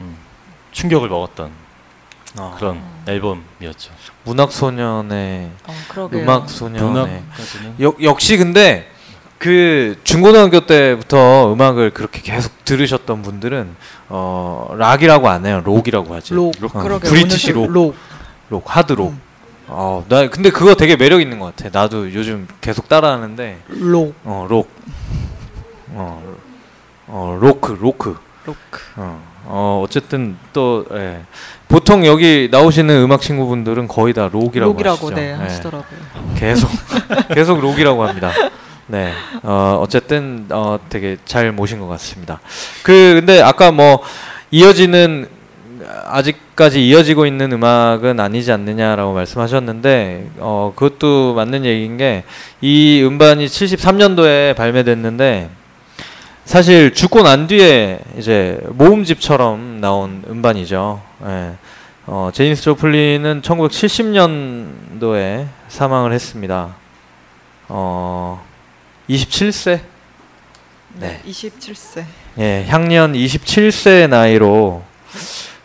[0.00, 0.16] 음,
[0.72, 1.50] 충격을 먹었던
[2.38, 3.92] 어, 그런 앨범이었죠.
[4.24, 6.08] 문학 소년의 어.
[6.12, 7.22] 음악 소년의
[7.80, 8.90] 역, 역시 근데
[9.38, 13.76] 그 중고등학교 때부터 음악을 그렇게 계속 들으셨던 분들은
[14.08, 16.54] 어 락이라고 안 해요 록이라고 하지 록.
[16.62, 17.08] 어, 그러게.
[17.08, 17.94] British 록, 록.
[18.50, 19.20] 록 하드 록 음.
[19.66, 24.14] 어, 나 근데 그거 되게 매력 있는 것 같아 나도 요즘 계속 따라하는데 록.
[24.24, 24.68] 어 록
[25.96, 26.22] 어,
[27.06, 28.80] 어 로크 로크 로크.
[28.96, 31.20] 어, 어 어쨌든 또 예.
[31.68, 35.32] 보통 여기 나오시는 음악 친구분들은 거의 다 록이라고 록이라고 하시죠 네, 예.
[35.32, 35.98] 하시더라고요.
[36.36, 36.70] 계속
[37.34, 38.32] 계속 록이라고 합니다.
[38.86, 42.40] 네, 어, 어쨌든 어, 되게 잘 모신 것 같습니다.
[42.82, 44.02] 그 근데 아까 뭐
[44.50, 45.28] 이어지는
[46.06, 52.24] 아직까지 이어지고 있는 음악은 아니지 않느냐라고 말씀하셨는데 어 그것도 맞는 얘기인 게
[52.64, 55.50] 이 음반이 73년도에 발매됐는데
[56.46, 61.02] 사실 죽고 난 뒤에 이제 모음집처럼 나온 음반이죠.
[61.26, 61.52] 예.
[62.06, 66.74] 어, 제니스 조플린은 1970년도에 사망을 했습니다.
[67.68, 68.42] 어,
[69.10, 69.80] 27세?
[70.94, 71.20] 네.
[71.26, 72.04] 27세.
[72.38, 74.82] 예, 향년 27세 나이로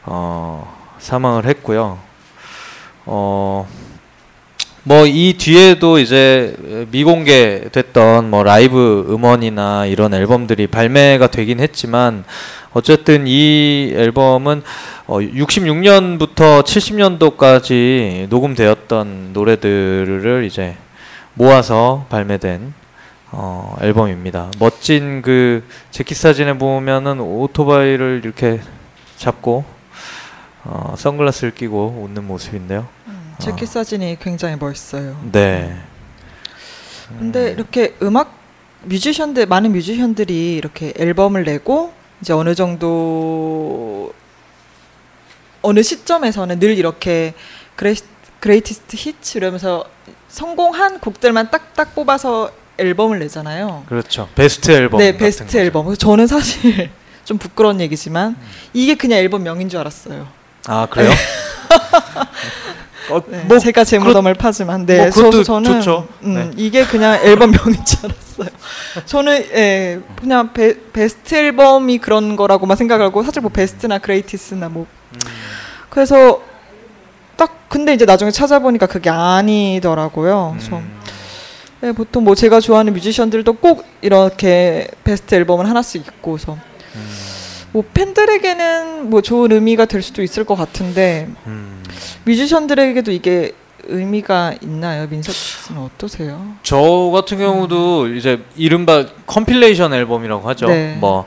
[0.06, 2.00] 어, 사망을 했고요.
[3.06, 3.68] 어,
[4.84, 6.56] 뭐 이 뒤에도 이제
[6.90, 12.24] 미공개됐던 뭐 라이브 음원이나 이런 앨범들이 발매가 되긴 했지만
[12.72, 14.64] 어쨌든 이 앨범은
[15.08, 20.76] 어, 66년부터 70년도까지 녹음되었던 노래들을 이제
[21.34, 22.74] 모아서 발매된
[23.32, 24.50] 어, 앨범입니다.
[24.60, 28.62] 멋진 그 재킷 사진에 보면은 오토바이를 이렇게
[29.18, 29.66] 잡고
[30.63, 32.88] 어, 선글라스를 끼고 웃는 모습인데요.
[33.08, 35.19] 음, 재킷 사진이 굉장히 멋있어요.
[35.32, 35.78] 네.
[37.17, 38.38] 근데 이렇게 음악
[38.84, 44.13] 뮤지션들 많은 뮤지션들이 이렇게 앨범을 내고 이제 어느 정도
[45.62, 47.34] 어느 시점에서는 늘 이렇게
[47.76, 47.96] great,
[48.39, 49.86] greatest hit 이러면서
[50.28, 53.84] 성공한 곡들만 딱딱 뽑아서 앨범을 내잖아요.
[53.88, 54.30] 그렇죠.
[54.36, 55.00] 베스트 앨범.
[55.00, 55.58] 네, 베스트.
[55.58, 55.93] 앨범.
[55.95, 56.89] 저는 사실
[57.26, 58.38] 좀 부끄러운 얘기지만
[58.74, 60.28] 이게 그냥 앨범 명인 줄 알았어요.
[60.67, 61.12] 아 그래요?
[63.12, 66.08] 어, 네, 뭐 제가 제 그렇- 무덤을 파지만 네, 뭐 그것도 저, 저는 좋죠.
[66.24, 66.52] 음, 네.
[66.58, 68.50] 이게 그냥 앨범 명인 줄 알았어요.
[69.06, 75.19] 저는 예, 그냥 베, 베스트 앨범이 그런 거라고만 생각하고 사실 뭐 베스트나 greatest나 뭐 음.
[75.89, 76.41] 그래서
[77.36, 80.56] 딱 근데 이제 나중에 찾아보니까 그게 아니더라고요.
[80.58, 81.00] 그래서 음,
[81.82, 86.58] 네, 보통 뭐 제가 좋아하는 뮤지션들도 꼭 이렇게 베스트 앨범을 하나씩 있고 그래서
[86.95, 87.10] 음,
[87.72, 91.84] 뭐 팬들에게는 뭐 좋은 의미가 될 수도 있을 것 같은데 음.
[92.26, 93.54] 뮤지션들에게도 이게
[93.84, 95.08] 의미가 있나요?
[95.08, 96.56] 민석 씨는 어떠세요?
[96.64, 96.78] 저
[97.14, 100.68] 같은 경우도 이제 이른바 compilation 앨범이라고 하죠.
[100.68, 100.96] 네.
[101.00, 101.26] 뭐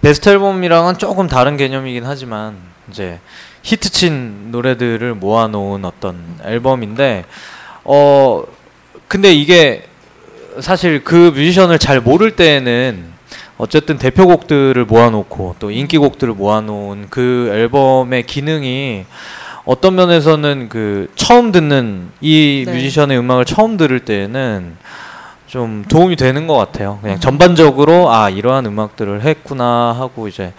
[0.00, 2.56] 베스트 앨범이랑은 조금 다른 개념이긴 하지만
[2.90, 3.20] 이제
[3.62, 7.24] 히트친 노래들을 모아놓은 어떤 앨범인데
[7.84, 8.42] 어
[9.08, 9.84] 근데 이게
[10.60, 13.11] 사실 그 뮤지션을 잘 모를 때에는
[13.62, 19.04] 어쨌든 대표곡들을 모아놓고 또 인기곡들을 모아놓은 그 앨범의 기능이
[19.64, 22.72] 어떤 면에서는 그 처음 듣는 이 네.
[22.72, 24.76] 뮤지션의 음악을 처음 들을 때에는
[25.46, 26.98] 좀 도움이 되는 것 같아요.
[27.02, 27.20] 그냥 음.
[27.20, 30.52] 전반적으로 아 이러한 음악들을 했구나 하고 이제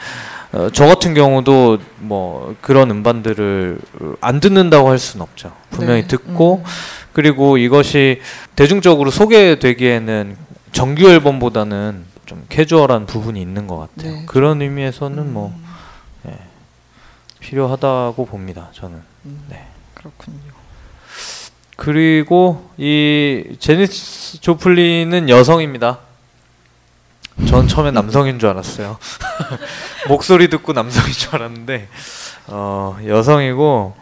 [0.54, 3.80] 어, 저 같은 경우도 뭐 그런 음반들을
[4.22, 5.52] 안 듣는다고 할 수는 없죠.
[5.72, 6.08] 분명히 네.
[6.08, 6.72] 듣고 음.
[7.12, 8.22] 그리고 이것이
[8.56, 10.38] 대중적으로 소개되기에는
[10.72, 14.12] 정규 앨범보다는 좀 캐주얼한 부분이 있는 것 같아요.
[14.12, 14.26] 네.
[14.26, 15.54] 그런 의미에서는 뭐
[16.26, 16.38] 음,
[17.40, 18.70] 필요하다고 봅니다.
[18.74, 19.02] 저는.
[19.26, 19.68] 음, 네.
[19.94, 20.38] 그렇군요.
[21.76, 26.00] 그리고 이 제니스 조플린은 여성입니다.
[27.48, 28.98] 전 처음에 남성인 줄 알았어요.
[30.08, 31.88] 목소리 듣고 남성인 줄 알았는데
[32.48, 33.96] 어, 여성이고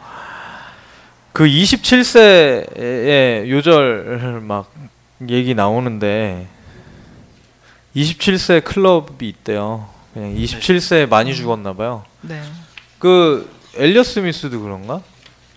[1.32, 4.72] 그 27세의 요절 막
[5.30, 6.48] 얘기 나오는데
[7.96, 9.90] 27세 클럽이 있대요.
[10.14, 12.04] 그냥 27세에 많이 죽었나 봐요.
[12.22, 12.42] 네.
[13.00, 15.02] 그 엘리어 스미스도 그런가?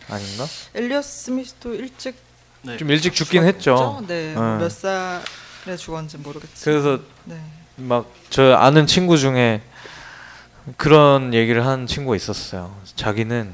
[0.09, 0.47] 아닌가?
[0.75, 2.17] 엘리엇 스미스도 일찍
[2.63, 2.77] 네.
[2.77, 3.99] 좀 일찍 죽긴 죽었죠?
[3.99, 4.05] 했죠.
[4.07, 4.35] 네.
[4.37, 4.59] 어.
[4.61, 6.83] 몇 살에 죽었는지 모르겠지만.
[6.83, 7.41] 그래서 네.
[7.77, 9.61] 막저 아는 친구 중에
[10.77, 12.75] 그런 얘기를 한 친구가 있었어요.
[12.97, 13.53] 자기는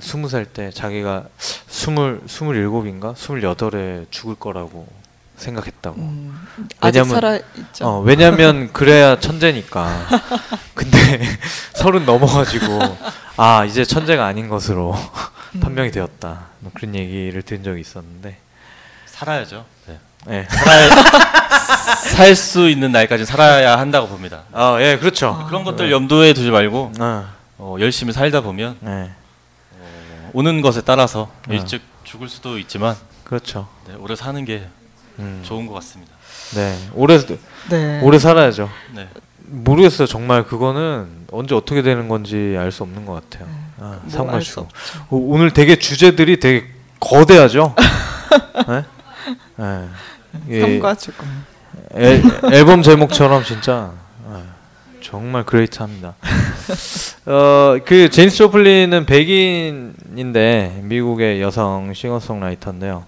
[0.00, 4.86] 스무 살 때 자기가 스물 스물일곱인가 스물여덟에 죽을 거라고
[5.42, 6.00] 생각했다고.
[6.00, 6.46] 음,
[6.82, 7.86] 왜냐면- 살아 있죠.
[7.86, 10.06] 어, 왜냐면 그래야 천재니까.
[10.74, 11.20] 근데
[11.74, 12.98] 서른 넘어가지고
[13.36, 14.94] 아 이제 천재가 아닌 것으로
[15.54, 15.60] 음.
[15.60, 16.46] 판명이 되었다.
[16.60, 18.38] 뭐 그런 얘기를 들은 적이 있었는데.
[19.06, 19.64] 살아야죠.
[19.86, 19.98] 네.
[20.26, 20.48] 네.
[22.16, 24.42] 살수 있는 날까지 살아야 한다고 봅니다.
[24.52, 25.38] 아, 예, 그렇죠.
[25.40, 25.46] 아.
[25.46, 27.28] 그런 것들 염두에 두지 말고 아,
[27.58, 29.10] 어, 열심히 살다 보면 네,
[30.32, 31.52] 오는 것에 따라서 어.
[31.52, 33.68] 일찍 죽을 수도 있지만 그렇죠.
[33.86, 34.66] 네, 오래 사는 게
[35.22, 35.40] 음.
[35.44, 36.12] 좋은 것 같습니다.
[36.54, 37.18] 네, 오래
[37.70, 38.00] 네.
[38.02, 38.68] 오래 살아야죠.
[38.94, 39.08] 네.
[39.46, 40.06] 모르겠어요.
[40.06, 43.48] 정말 그거는 언제 어떻게 되는 건지 알 수 없는 것 같아요.
[43.48, 43.54] 네.
[43.80, 44.68] 아, 뭐 상마시고.
[45.10, 46.66] 오- 오늘 되게 주제들이 되게
[47.00, 47.74] 거대하죠.
[48.68, 48.84] 네?
[49.56, 49.88] 네.
[50.48, 50.60] 예,
[50.98, 51.44] 죽음.
[51.94, 53.92] 앨, 앨범 제목처럼 진짜
[54.30, 54.38] 네,
[55.02, 56.14] 정말 great합니다.
[57.26, 63.04] 어, 그 재니스 조플린은 백인인데 미국의 여성 싱어송라이터인데요.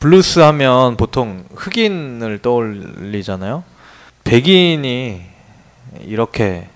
[0.00, 3.62] 이 블루스 하면 보통 흑인을 떠올리잖아요.
[4.24, 5.20] 백인이
[6.06, 6.68] 이렇게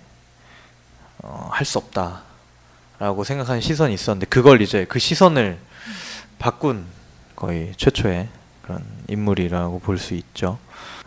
[1.23, 5.57] 어, 할 수 없다라고 생각하는 시선이 있었는데 그걸 이제 그 시선을
[6.39, 6.85] 바꾼
[7.35, 8.29] 거의 최초의
[8.63, 10.59] 그런 인물이라고 볼 수 있죠.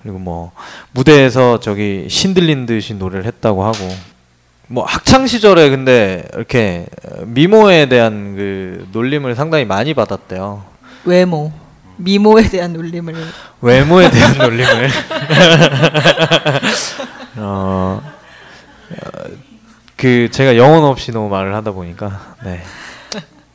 [0.01, 0.51] 그리고 뭐
[0.93, 3.77] 무대에서 저기 신들린 듯이 노래를 했다고 하고
[4.67, 6.88] 뭐 학창 시절에 근데 이렇게
[7.25, 10.65] 미모에 대한 그 놀림을 상당히 많이 받았대요.
[11.06, 11.51] 외모,
[11.97, 13.13] 미모에 대한 놀림을
[13.62, 14.89] 외모에 대한 놀림을
[17.38, 18.03] 어, 어,
[19.95, 22.62] 그 제가 영혼 없이 너무 말을 하다 보니까 네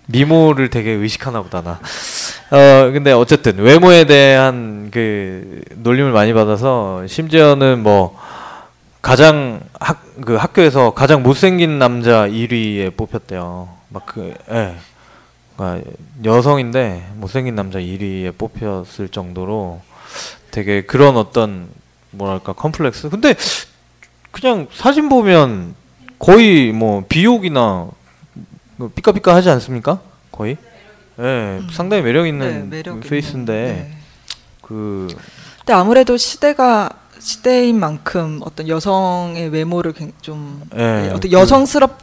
[0.06, 1.78] 미모를 되게 의식하나 보다 나.
[2.50, 8.18] 어 근데 어쨌든 외모에 대한 그 놀림을 많이 받아서 심지어는 뭐
[9.00, 13.68] 가장 학 그 학교에서 가장 못생긴 남자 1위에 뽑혔대요.
[13.88, 14.74] 막 그 예.
[15.62, 15.90] 그러니까
[16.24, 19.80] 여성인데 못생긴 남자 1위에 뽑혔을 정도로
[20.50, 21.68] 되게 그런 어떤
[22.10, 23.08] 뭐랄까 컴플렉스.
[23.10, 23.34] 근데
[24.32, 25.74] 그냥 사진 보면
[26.18, 27.88] 거의 뭐 비옥이나
[28.76, 30.00] 뭐 삐까삐까 하지 않습니까?
[30.32, 30.56] 거의.
[31.18, 31.68] 예, 음.
[31.70, 33.96] 상당히 매력 네, 있는 매력 있는, 페이스인데 네.
[34.62, 35.08] 그
[35.58, 41.98] 근데 아무래도 시대가 시대인 만큼 어떤 여성의 외모를 굉- 좀 예, 어떤 그- 여성스럽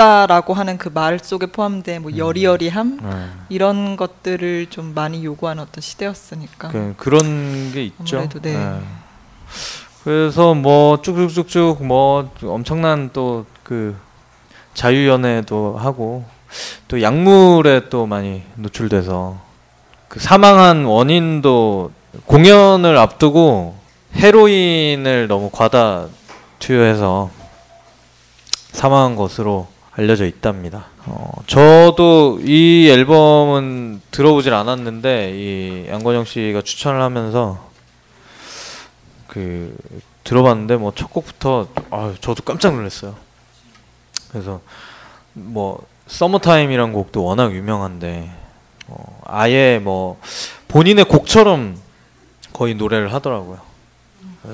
[0.00, 3.44] 다라고 하는 그 말 속에 포함된 뭐 여리여리함 예.
[3.50, 6.68] 이런 것들을 좀 많이 요구하는 어떤 시대였으니까.
[6.68, 8.16] 그, 그런 게 있죠.
[8.16, 8.54] 아무래도 네.
[8.54, 8.80] 예.
[10.02, 13.94] 그래서 뭐 쭉쭉쭉쭉 뭐 엄청난 또 그
[14.74, 16.24] 자유 연애도 하고
[16.88, 19.38] 또 약물에 또 많이 노출돼서
[20.08, 21.92] 그 사망한 원인도
[22.26, 23.76] 공연을 앞두고
[24.16, 26.06] 헤로인을 너무 과다
[26.58, 27.30] 투여해서
[28.72, 30.86] 사망한 것으로 알려져 있답니다.
[31.06, 37.68] 어, 저도 이 앨범은 들어보질 않았는데 이 양권영 씨가 추천을 하면서
[39.26, 39.76] 그
[40.24, 43.16] 들어봤는데 뭐 첫 곡부터 아 저도 깜짝 놀랐어요.
[44.30, 44.60] 그래서
[45.32, 48.30] 뭐 서머타임이란 곡도 워낙 유명한데
[48.88, 50.20] 어, 아예 뭐
[50.68, 51.76] 본인의 곡처럼
[52.52, 53.58] 거의 노래를 하더라고요.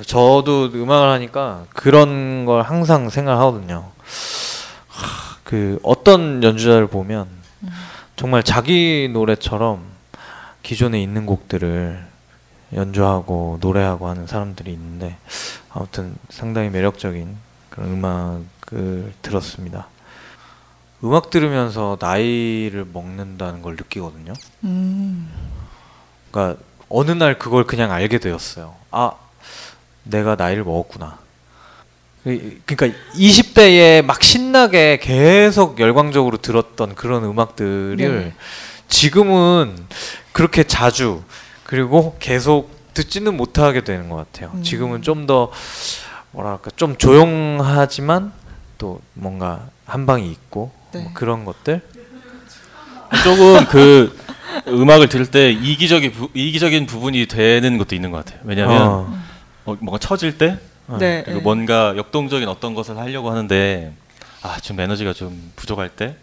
[0.06, 3.90] 저도 음악을 하니까 그런 걸 항상 생각하거든요.
[4.96, 7.28] 하, 그 어떤 연주자를 보면
[8.16, 9.84] 정말 자기 노래처럼
[10.62, 12.04] 기존에 있는 곡들을
[12.74, 15.16] 연주하고 노래하고 하는 사람들이 있는데
[15.70, 17.36] 아무튼 상당히 매력적인
[17.70, 19.86] 그런 음악을 들었습니다.
[21.04, 24.32] 음악 들으면서 나이를 먹는다는 걸 느끼거든요.
[24.64, 25.30] 음.
[26.30, 28.74] 그러니까 어느 날 그걸 그냥 알게 되었어요.
[28.90, 29.12] 아,
[30.04, 31.18] 내가 나이를 먹었구나.
[32.26, 38.32] 그- 그러니까 20대에 막 신나게 계속 열광적으로 들었던 그런 음악들을 네.
[38.88, 39.76] 지금은
[40.32, 41.22] 그렇게 자주
[41.62, 44.50] 그리고 계속 듣지는 못하게 되는 것 같아요.
[44.54, 44.62] 음.
[44.64, 45.52] 지금은 좀 더
[46.32, 48.32] 뭐랄까 좀 조용하지만
[48.76, 51.02] 또 뭔가 한 방이 있고 네.
[51.02, 51.80] 뭐 그런 것들.
[53.22, 54.18] 조금 그
[54.66, 58.40] 음악을 들을 때 이기적인 부, 이기적인 부분이 되는 것도 있는 것 같아요.
[58.44, 59.18] 왜냐하면 어.
[59.64, 60.75] 어, 뭔가 처질 때 어.
[60.98, 61.22] 네.
[61.24, 61.42] 그리고 네.
[61.42, 63.92] 뭔가 역동적인 어떤 것을 하려고 하는데
[64.42, 66.16] 아 좀 에너지가 좀 부족할 때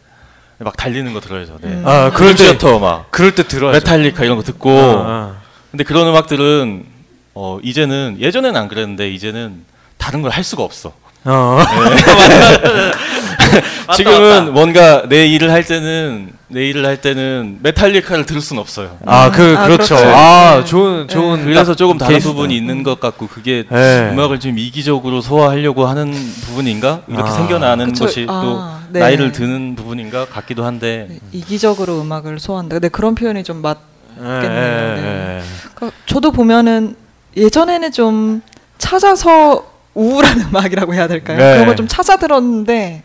[0.60, 1.62] 막 달리는 거 들어요 저는.
[1.64, 1.84] 음.
[1.88, 3.78] 아, 그럴 때터막 그럴 때 들어야죠.
[3.80, 5.36] 메탈리카 이런 거 듣고 어, 어.
[5.72, 6.86] 근데 그런 음악들은
[7.34, 9.66] 어 이제는 예전에는 안 그랬는데 이제는
[9.98, 10.94] 다른 걸 할 수가 없어.
[11.26, 11.60] 어.
[13.96, 18.98] 지금은 뭔가 내 일을 할 때는 내 일을 할 때는 메탈리카를 들을 순 없어요.
[19.06, 19.96] 아, 그 아, 그렇죠.
[19.96, 20.16] 그렇죠.
[20.16, 20.66] 아, 네.
[20.66, 22.32] 좋은 좋은 그래서 딱 조금 다른 케이스다.
[22.32, 24.10] 부분이 있는 것 같고 그게 네.
[24.12, 26.12] 음악을 좀 이기적으로 소화하려고 하는
[26.46, 27.32] 부분인가 이렇게 아.
[27.32, 28.06] 생겨나는 그쵸.
[28.06, 29.00] 것이 아, 또 네.
[29.00, 32.76] 나이를 드는 부분인가 같기도 한데 네, 이기적으로 음악을 소화한다.
[32.76, 33.78] 근데 그런 표현이 좀 맞.
[34.20, 35.42] 예, 네.
[35.74, 36.96] 그러니까 저도 보면은
[37.36, 38.44] 예전에는 좀
[38.78, 41.38] 찾아서 우울한 음악이라고 해야 될까요?
[41.38, 41.54] 네.
[41.54, 43.04] 그런 걸 좀 찾아 들었는데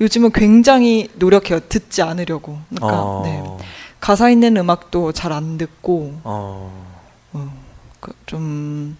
[0.00, 1.60] 요즘은 굉장히 노력해요.
[1.68, 2.58] 듣지 않으려고.
[2.70, 3.22] 그러니까 어.
[3.24, 3.66] 네.
[4.00, 6.72] 가사 있는 음악도 잘 안 듣고 어.
[7.32, 7.52] 어,
[8.00, 8.96] 그 좀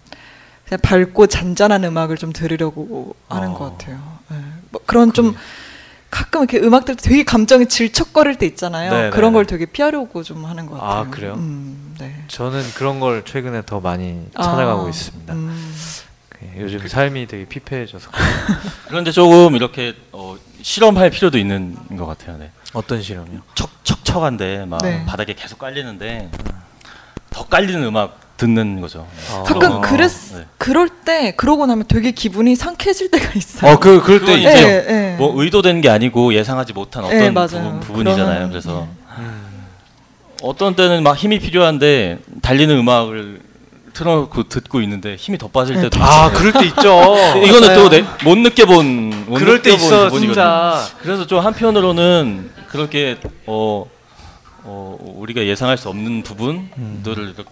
[0.65, 3.53] 그냥 밝고 잔잔한 음악을 좀 들으려고 하는 어.
[3.57, 3.99] 것 같아요.
[4.29, 4.37] 네.
[4.69, 5.35] 뭐 그런 좀
[6.09, 8.91] 가끔 이렇게 음악들 되게 감정이 질척거릴 때 있잖아요.
[8.91, 9.37] 네, 네, 그런 네.
[9.37, 11.11] 걸 되게 피하려고 좀 하는 것 아, 같아요.
[11.11, 11.33] 그래요?
[11.33, 12.23] 음, 네.
[12.27, 15.33] 저는 그런 걸 최근에 더 많이 찾아가고 아, 있습니다.
[15.33, 15.73] 음.
[16.53, 18.09] 그 요즘 삶이 되게 피폐해져서
[18.87, 22.37] 그런데 조금 이렇게 어, 실험할 필요도 있는 것 같아요.
[22.37, 22.51] 네.
[22.73, 23.41] 어떤 실험이요?
[23.55, 25.05] 척, 척척한데 막 네.
[25.05, 26.29] 바닥에 계속 깔리는데
[27.29, 29.07] 더 깔리는 음악 듣는 거죠.
[29.15, 29.33] 네.
[29.35, 29.43] 어.
[29.43, 29.81] 가끔 어.
[29.81, 30.45] 그랬 네.
[30.57, 33.71] 그럴 때 그러고 나면 되게 기분이 상쾌해질 때가 있어요.
[33.71, 35.15] 어, 그 그럴 때 이제 예, 예.
[35.17, 37.79] 뭐 의도된 게 아니고 예상하지 못한 어떤 네, 맞아요.
[37.81, 38.87] 부분, 이잖아요 그러면, 그래서
[39.17, 39.43] 음.
[40.41, 43.39] 어떤 때는 막 힘이 필요한데 달리는 음악을
[43.93, 46.37] 틀어놓고 듣고 있는데 힘이 더 빠질 때도 아, 있어요.
[46.39, 47.15] 그럴 때 있죠.
[47.45, 47.75] 이거는.
[47.75, 50.33] 또 못 느껴본 못 그럴 때 있어, 부분이거든요.
[50.33, 50.87] 진짜.
[51.01, 53.85] 그래서 좀 한편으로는 그렇게 어,
[54.63, 57.43] 어 우리가 예상할 수 없는 부분들을 이렇게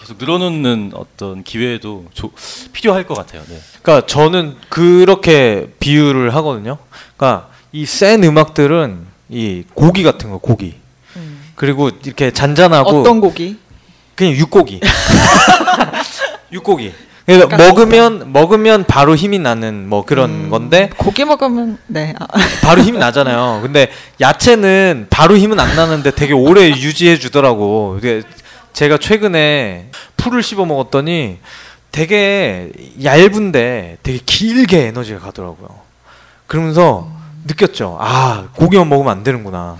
[0.00, 2.30] 계속 늘어놓는 어떤 기회도 조,
[2.72, 3.42] 필요할 것 같아요.
[3.48, 3.58] 네.
[3.82, 6.78] 그러니까 저는 그렇게 비유를 하거든요.
[7.16, 10.74] 그러니까 이 센 음악들은 이 고기 같은 거, 고기.
[11.16, 11.40] 음.
[11.56, 13.56] 그리고 이렇게 잔잔하고 어떤 곡이?
[14.14, 14.80] 그냥 육고기.
[16.52, 16.92] 육고기.
[17.26, 22.14] 그러니까 먹으면 먹으면 바로 힘이 나는 뭐 그런 음, 건데 고기 먹으면 네.
[22.20, 22.26] 아,
[22.62, 23.60] 바로 힘이 나잖아요.
[23.62, 23.90] 근데
[24.20, 27.96] 야채는 바로 힘은 안 나는데 되게 오래 유지해 주더라고.
[27.98, 28.22] 이게
[28.72, 31.38] 제가 최근에 풀을 씹어 먹었더니
[31.90, 32.70] 되게
[33.02, 35.68] 얇은데 되게 길게 에너지가 가더라고요.
[36.46, 37.08] 그러면서
[37.46, 37.96] 느꼈죠.
[38.00, 39.78] 아, 고기만 먹으면 안 되는구나.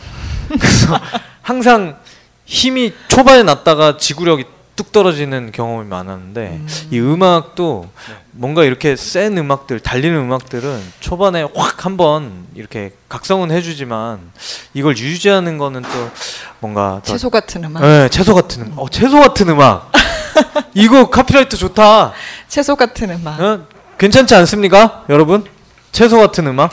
[0.48, 0.98] 그래서
[1.42, 1.98] 항상
[2.44, 4.44] 힘이 초반에 났다가 지구력이
[4.76, 6.60] 뚝 떨어지는 경험이 많았는데
[6.90, 7.88] 이 음악도
[8.32, 14.20] 뭔가 이렇게 센 음악들 달리는 음악들은 초반에 확 한번 이렇게 각성은 해주지만
[14.74, 16.10] 이걸 유지하는 거는 또
[16.60, 17.82] 뭔가 더 채소 같은 음악.
[17.82, 18.78] 네, 채소 같은 음악.
[18.78, 19.90] 어, 채소 같은 음악.
[20.74, 22.12] 이거 카피라이트 좋다.
[22.46, 23.40] 채소 같은 음악.
[23.40, 23.60] 어?
[23.96, 25.46] 괜찮지 않습니까, 여러분?
[25.90, 26.70] 채소 같은 음악.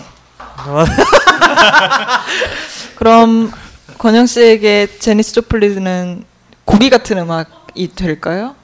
[2.96, 3.52] 그럼
[3.98, 6.24] 권영 씨에게 제니스 조플리는
[6.66, 8.56] 고기 같은 음악 이 될까요?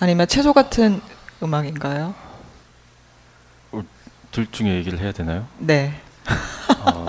[0.00, 1.00] 아니면 채소 같은
[1.42, 2.14] 음악인가요?
[4.32, 5.44] 둘 중에 얘기를 해야 되나요?
[5.58, 5.92] 네,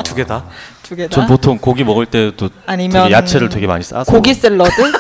[0.03, 0.45] 두개 다.
[0.81, 1.13] 두 개 다.
[1.13, 4.71] 전 보통 고기 먹을 때도 아니면 되게 야채를 되게 많이 싸서 고기 샐러드?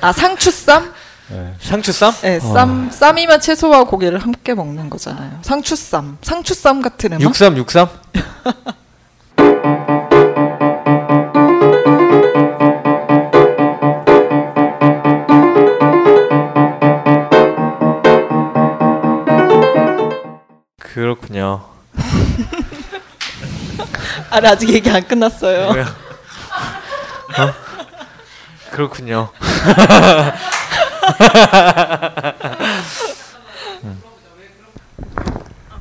[0.00, 0.92] 아 상추쌈?
[1.28, 1.54] 네.
[1.60, 2.12] 상추쌈?
[2.22, 5.38] 네, 쌈 쌈이면 채소와 고기를 함께 먹는 거잖아요.
[5.42, 7.22] 상추쌈, 상추쌈 같은 음악.
[7.22, 7.88] 육삼 육삼?
[20.94, 21.60] 그렇군요.
[24.30, 25.72] 아, 아직 얘기 안 끝났어요.
[25.72, 25.84] 왜요?
[27.36, 27.52] 어?
[28.70, 29.30] 그렇군요.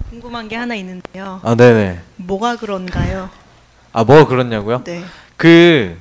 [0.09, 1.39] 궁금한 게 하나 있는데요.
[1.43, 1.99] 아 네네.
[2.15, 3.29] 뭐가 그런가요?
[3.91, 4.83] 아 뭐가 그렇냐고요?
[4.83, 5.03] 네.
[5.37, 5.95] 그,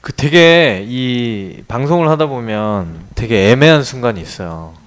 [0.00, 4.82] 그 되게 이 방송을 하다 보면 되게 애매한 순간이 있어요.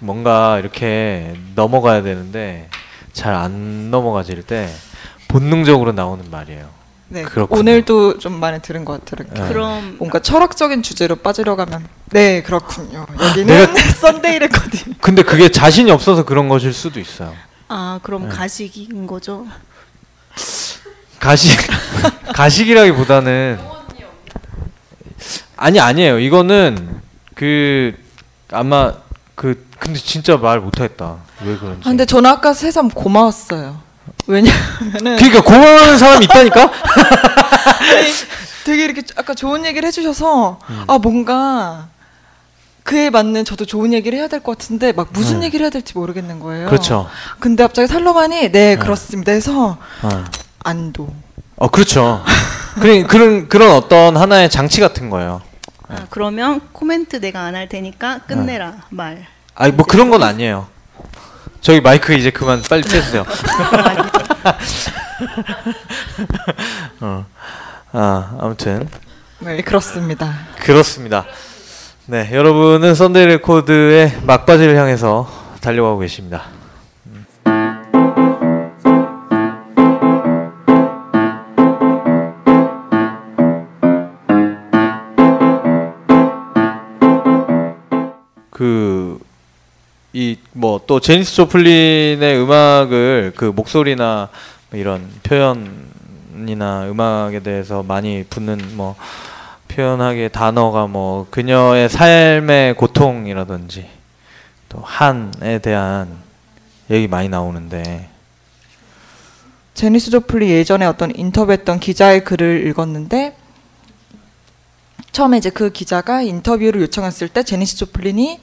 [0.00, 2.68] 그 뭔가 이렇게 넘어가야 되는데
[3.12, 4.68] 잘 안 넘어가질 때
[5.28, 6.68] 본능적으로 나오는 말이에요.
[7.08, 7.58] 네, 그렇군요.
[7.60, 9.28] 오늘도 좀 많이 들은 것 같아요.
[9.34, 9.48] 네.
[9.52, 13.04] 그럼 뭔가 철학적인 주제로 빠지려고 하면 네 그렇군요.
[13.20, 14.94] 여기는 내가- 썬데이 레코딩.
[15.00, 17.34] 근데 그게 자신이 없어서 그런 것일 수도 있어요.
[17.68, 18.28] 아 그럼 네.
[18.34, 19.46] 가식인 거죠?
[21.18, 21.58] 가식
[22.32, 23.58] 가식이라기보다는
[25.56, 26.18] 아니 아니에요.
[26.20, 27.00] 이거는
[27.34, 27.94] 그
[28.52, 28.94] 아마
[29.34, 31.16] 그 근데 진짜 말 못하겠다.
[31.42, 31.80] 왜 그런지.
[31.84, 33.80] 아, 근데 저는 아까 새삼 고마웠어요.
[34.26, 36.62] 왜냐하면은 그러니까 고마워하는 사람이 있다니까.
[37.96, 38.08] 아니,
[38.64, 40.84] 되게 이렇게 아까 좋은 얘기를 해주셔서 음.
[40.86, 41.88] 아 뭔가
[42.84, 45.46] 그에 맞는 저도 좋은 얘기를 해야 될 것 같은데 막 무슨 네.
[45.46, 46.68] 얘기를 해야 될지 모르겠는 거예요.
[46.68, 47.08] 그렇죠.
[47.38, 50.24] 근데 갑자기 살로만이 네 그렇습니다 해서 어,
[50.62, 51.08] 안도.
[51.56, 52.22] 어 그렇죠.
[52.80, 55.40] 그런 그런 그런 어떤 하나의 장치 같은 거예요.
[55.88, 59.26] 아 그러면 코멘트 내가 안 할 테니까 끝내라 말.
[59.60, 60.66] 아니 뭐 그런 건 아니에요.
[61.60, 63.26] 저기 마이크 이제 그만 빨리 떼주세요.
[67.02, 67.26] 어.
[67.92, 68.88] 아 아무튼
[69.40, 70.32] 네 그렇습니다.
[70.60, 71.26] 그렇습니다.
[72.06, 75.30] 네 여러분은 썬데이 레코드의 막바지를 향해서
[75.60, 76.44] 달려가고 계십니다.
[88.50, 89.18] 그
[90.12, 94.28] 이 뭐 또 제니스 조플린의 음악을 그 목소리나
[94.72, 98.96] 이런 표현이나 음악에 대해서 많이 붙는 뭐
[99.68, 103.86] 표현하기에 단어가 뭐 그녀의 삶의 고통이라든지
[104.68, 106.16] 또 한에 대한
[106.90, 108.08] 얘기 많이 나오는데.
[109.74, 113.34] 제니스 조플리 예전에 어떤 인터뷰했던 기자의 글을 읽었는데
[115.12, 118.40] 처음에 이제 그 기자가 인터뷰를 요청했을 때 제니스 조플린이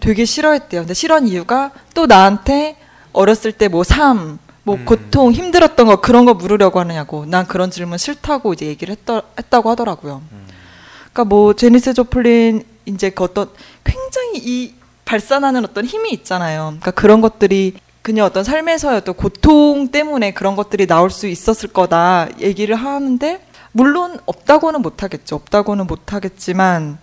[0.00, 0.82] 되게 싫어했대요.
[0.82, 2.76] 근데 싫어한 이유가 또 나한테
[3.12, 4.84] 어렸을 때 뭐 삶, 뭐 음.
[4.84, 7.24] 고통, 힘들었던 거 그런 거 물으려고 하느냐고.
[7.26, 10.22] 난 그런 질문 싫다고 이제 얘기를 했더, 했다고 하더라고요.
[11.12, 13.50] 그러니까 뭐 제니스 조플린 이제 그 어떤
[13.84, 14.74] 굉장히 이
[15.04, 16.66] 발산하는 어떤 힘이 있잖아요.
[16.80, 22.28] 그러니까 그런 것들이 그녀 어떤 삶에서의 어떤 고통 때문에 그런 것들이 나올 수 있었을 거다
[22.40, 25.36] 얘기를 하는데 물론 없다고는 못하겠죠.
[25.36, 26.98] 없다고는 못하겠지만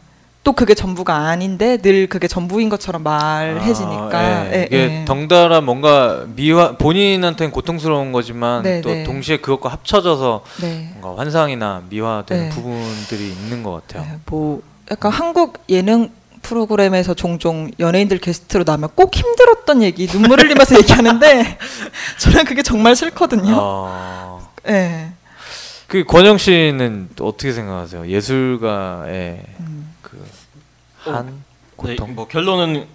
[0.47, 4.53] 또 그게 전부가 아닌데 늘 그게 전부인 것처럼 말해지니까 아, 예.
[4.53, 5.05] 예, 이게 예.
[5.05, 9.03] 덩달아 뭔가 미화 본인한테는 고통스러운 거지만 네, 또 네.
[9.03, 10.93] 동시에 그것과 합쳐져서 네.
[11.01, 12.49] 뭔가 환상이나 미화되는 네.
[12.55, 14.09] 부분들이 있는 것 같아요.
[14.09, 16.11] 네, 뭐 약간 한국 예능
[16.43, 21.57] 프로그램에서 종종 연예인들 게스트로 나면 꼭 힘들었던 얘기 눈물 흘리면서 얘기하는데
[22.19, 23.53] 저는 그게 정말 싫거든요.
[23.53, 25.09] 어, 예.
[25.87, 28.07] 그 권영 씨는 또 어떻게 생각하세요?
[28.07, 29.76] 예술가의 음.
[31.03, 31.43] 그한
[31.75, 32.07] 고통.
[32.07, 32.87] 네, 뭐 결론은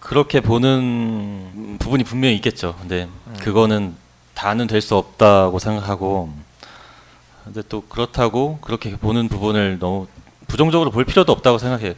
[0.00, 2.76] 그렇게 보는 부분이 분명히 있겠죠.
[2.80, 3.08] 근데
[3.40, 3.94] 그거는
[4.34, 6.32] 다는 될 수 없다고 생각하고
[7.44, 10.06] 근데 또 그렇다고 그렇게 보는 부분을 너무
[10.48, 11.94] 부정적으로 볼 필요도 없다고 생각해요.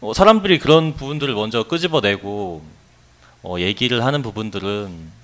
[0.00, 2.62] 어, 사람들이 그런 부분들을 먼저 끄집어내고
[3.42, 5.12] 어, 얘기를 하는 부분들은 음,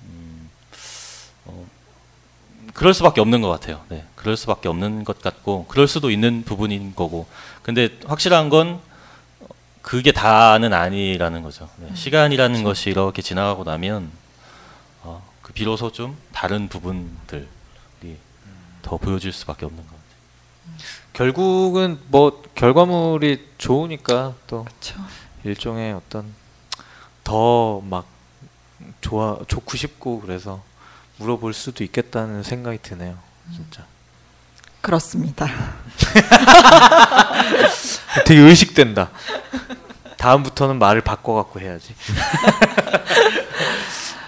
[2.73, 3.81] 그럴 수밖에 없는 것 같아요.
[3.89, 7.27] 네, 그럴 수밖에 없는 것 같고 그럴 수도 있는 부분인 거고.
[7.63, 8.79] 근데 확실한 건
[9.81, 11.69] 그게 다는 아니라는 거죠.
[11.77, 14.11] 네, 시간이라는 것이 이렇게 지나가고 나면
[15.01, 17.47] 어, 그 비로소 좀 다른 부분들이
[18.81, 20.01] 더 보여질 수밖에 없는 것 같아요.
[21.13, 24.95] 결국은 뭐 결과물이 좋으니까 또 그렇죠.
[25.43, 26.33] 일종의 어떤
[27.23, 28.05] 더 막
[29.01, 30.63] 좋아 좋고 싶고 그래서
[31.21, 33.17] 물어볼 수도 있겠다는 생각이 드네요.
[33.53, 33.83] 진짜.
[34.81, 35.45] 그렇습니다.
[38.25, 39.11] 되게 의식된다.
[40.17, 41.93] 다음부터는 말을 바꿔갖고 해야지.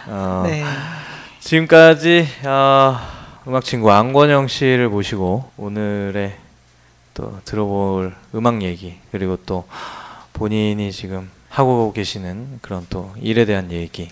[0.06, 0.64] 어, 네.
[1.39, 3.00] 지금까지 어,
[3.48, 6.38] 음악 친구 안권영 씨를 모시고 오늘의
[7.16, 9.68] 또 들어볼 음악 얘기 그리고 또
[10.34, 14.10] 본인이 지금 하고 계시는 그런 또 일에 대한 얘기,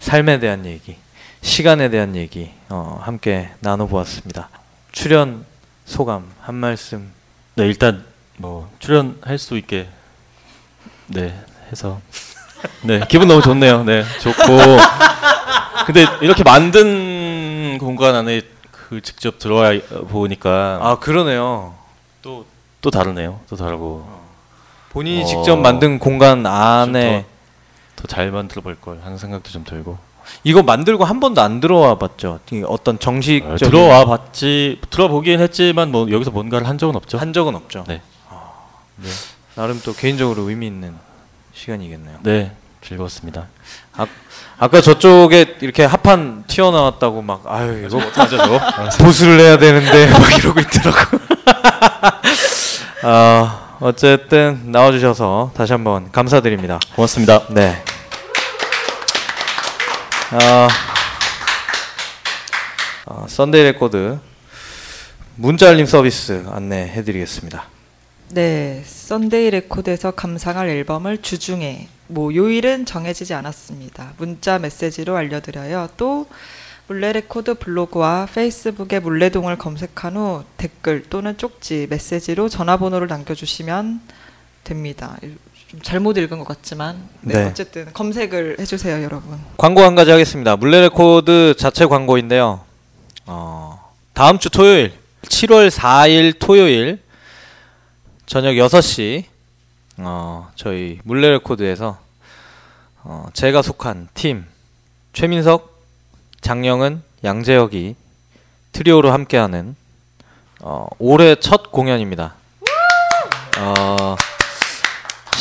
[0.00, 0.96] 삶에 대한 얘기,
[1.42, 4.48] 시간에 대한 얘기 어, 함께 나눠보았습니다.
[4.92, 5.44] 출연
[5.84, 7.10] 소감 한 말씀.
[7.54, 8.04] 네, 일단
[8.38, 9.88] 뭐 출연할 수 있게
[11.08, 11.38] 네
[11.70, 12.00] 해서
[12.82, 13.84] 네 기분 너무 좋네요.
[13.84, 14.42] 네 좋고
[15.86, 19.72] 근데 이렇게 만든 공간 안에 그 직접 들어와
[20.08, 21.74] 보니까 아 그러네요.
[22.22, 22.44] 또
[22.80, 23.38] 또 다르네요.
[23.48, 24.08] 또 다르고
[24.90, 27.26] 본인이 어, 직접 만든 공간 안에
[27.94, 29.96] 더 잘 만들어 볼 걸 하는 생각도 좀 들고
[30.44, 32.40] 이거 만들고 한 번도 안 들어와 봤죠.
[32.50, 37.18] 이 어떤 정식적인 아, 들어와 봤지 들어보긴 했지만 뭐 여기서 뭔가를 한 적은 없죠.
[37.18, 37.84] 한 적은 없죠.
[37.88, 38.00] 네.
[38.96, 39.08] 네.
[39.54, 40.94] 나름 또 개인적으로 의미 있는
[41.54, 42.18] 시간이겠네요.
[42.22, 42.52] 네
[42.82, 43.46] 즐거웠습니다.
[43.96, 44.06] 아,
[44.58, 48.60] 아까 저쪽에 이렇게 합판 튀어나왔다고 막 아유 이거 어떡하죠 저거?
[49.04, 51.18] 보수를 해야 되는데 막 이러고 있더라고.
[53.04, 56.78] 어, 어쨌든 나와주셔서 다시 한번 감사드립니다.
[56.94, 57.42] 고맙습니다.
[57.48, 57.82] 네.
[60.32, 60.68] 어,
[63.04, 64.18] 어, 썬데이 레코드
[65.36, 67.68] 문자 알림 서비스 안내해드리겠습니다.
[68.30, 74.14] 네, 썬데이 레코드에서 감상할 앨범을 주중에 뭐 요일은 정해지지 않았습니다.
[74.16, 75.90] 문자 메시지로 알려드려요.
[75.98, 76.26] 또
[76.86, 84.00] 문래 레코드 블로그와 페이스북에 문래동을 검색한 후 댓글 또는 쪽지 메시지로 전화번호를 남겨주시면
[84.64, 85.18] 됩니다.
[85.72, 87.44] 좀 잘못 읽은 것 같지만 네, 네.
[87.46, 89.40] 어쨌든 검색을 해주세요, 여러분.
[89.56, 90.54] 광고 한 가지 하겠습니다.
[90.56, 92.60] 문래 레코드 자체 광고인데요.
[93.24, 94.92] 어, 다음 주 토요일
[95.22, 97.00] 7월 4일 토요일
[98.26, 99.24] 저녁 6시
[99.96, 101.98] 어, 저희 문래 레코드에서
[103.02, 104.44] 어, 제가 속한 팀
[105.14, 105.82] 최민석,
[106.42, 107.96] 장영은, 양재혁이
[108.72, 109.74] 트리오로 함께하는
[110.60, 112.34] 어, 올해 첫 공연입니다.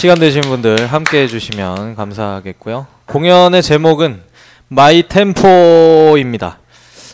[0.02, 2.88] 어, 시간 되신 분들 함께 해주시면 감사하겠고요.
[3.06, 4.24] 공연의 제목은
[4.68, 6.58] My Tempo입니다.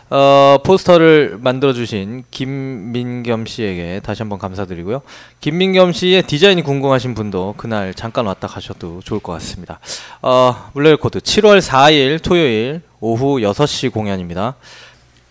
[0.09, 5.01] 어, 포스터를 만들어주신 김민겸 씨에게 다시 한번 감사드리고요.
[5.41, 9.81] 김민겸 씨의 디자인이 궁금하신 분도 그날 잠깐 왔다 가셔도 좋을 것 같습니다.
[10.21, 14.55] 어, 문래 레코드 7월 4일 토요일 오후 6시 공연입니다.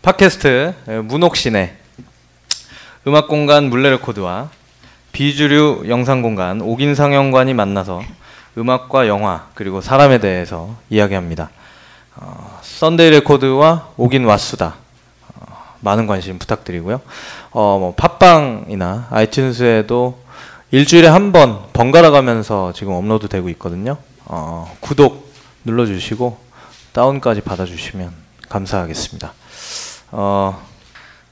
[0.02, 1.74] 팟캐스트 에, 문옥씨네
[3.07, 4.50] 음악공간 문래레코드와
[5.16, 8.02] 비주류 영상 공간 옥인상영관이 만나서
[8.58, 11.48] 음악과 영화 그리고 사람에 대해서 이야기합니다.
[12.16, 14.74] 어, 썬데이 레코드와 옥인 왓수다
[15.34, 17.00] 어, 많은 관심 부탁드리고요.
[17.52, 20.16] 어, 뭐 팟빵이나 아이튠즈에도
[20.70, 23.96] 일주일에 한 번 번갈아 가면서 지금 업로드 되고 있거든요.
[24.26, 25.32] 어, 구독
[25.64, 26.38] 눌러주시고
[26.92, 28.12] 다운까지 받아주시면
[28.50, 29.32] 감사하겠습니다.
[30.10, 30.62] 어,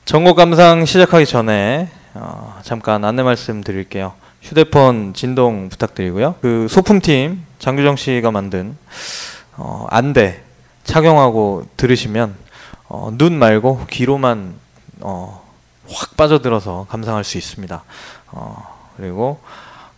[0.07, 4.15] 전곡 감상 시작하기 전에 어, 잠깐 안내 말씀 드릴게요.
[4.41, 6.37] 휴대폰 진동 부탁드리고요.
[6.41, 8.77] 그 소품팀 장규정 씨가 만든
[9.57, 10.43] 어, 안대
[10.85, 12.37] 착용하고 들으시면
[12.89, 14.55] 어, 눈 말고 귀로만
[15.01, 15.45] 어,
[15.91, 17.83] 확 빠져들어서 감상할 수 있습니다.
[18.33, 19.41] 어, 그리고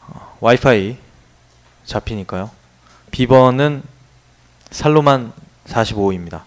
[0.09, 0.97] 어, 와이파이
[1.85, 2.51] 잡히니까요.
[3.11, 3.83] 비번은
[4.71, 5.33] 살로만
[5.67, 6.43] 45입니다.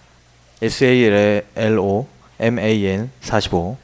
[0.62, 2.08] S A L O
[2.40, 3.78] M A N 45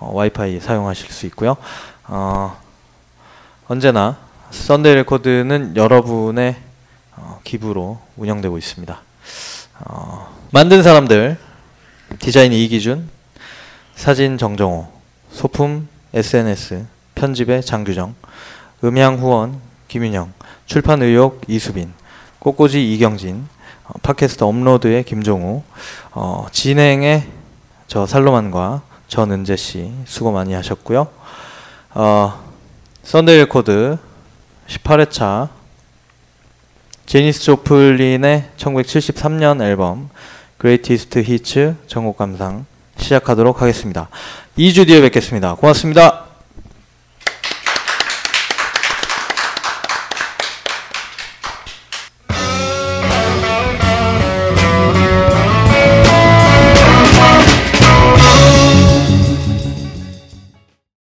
[0.00, 1.56] 어, 와이파이 사용하실 수 있고요.
[2.08, 2.58] 어,
[3.68, 4.16] 언제나
[4.50, 6.56] 썬데이 레코드는 여러분의
[7.16, 9.00] 어, 기부로 운영되고 있습니다.
[9.80, 11.38] 어, 만든 사람들
[12.18, 13.08] 디자인 이기준
[13.94, 14.88] 사진 정정호
[15.30, 18.14] 소품 SNS 편집의 장규정
[18.82, 20.32] 음향 후원 김윤영
[20.66, 21.92] 출판 의혹 이수빈
[22.38, 23.46] 꽃꽂이 이경진
[23.84, 25.62] 어, 팟캐스트 업로드의 김종우
[26.12, 27.28] 어, 진행의
[27.86, 31.08] 저 살로만과 전은재 씨 수고 많이 하셨고요.
[31.94, 32.44] 어,
[33.02, 33.98] 썬데이 레코드
[34.68, 35.48] 18회차
[37.06, 40.08] 제니스 조플린의 1973년 앨범
[40.58, 42.64] 그레이티스트 히츠 전곡 감상
[42.98, 44.08] 시작하도록 하겠습니다.
[44.56, 45.56] 2주 뒤에 뵙겠습니다.
[45.56, 46.29] 고맙습니다.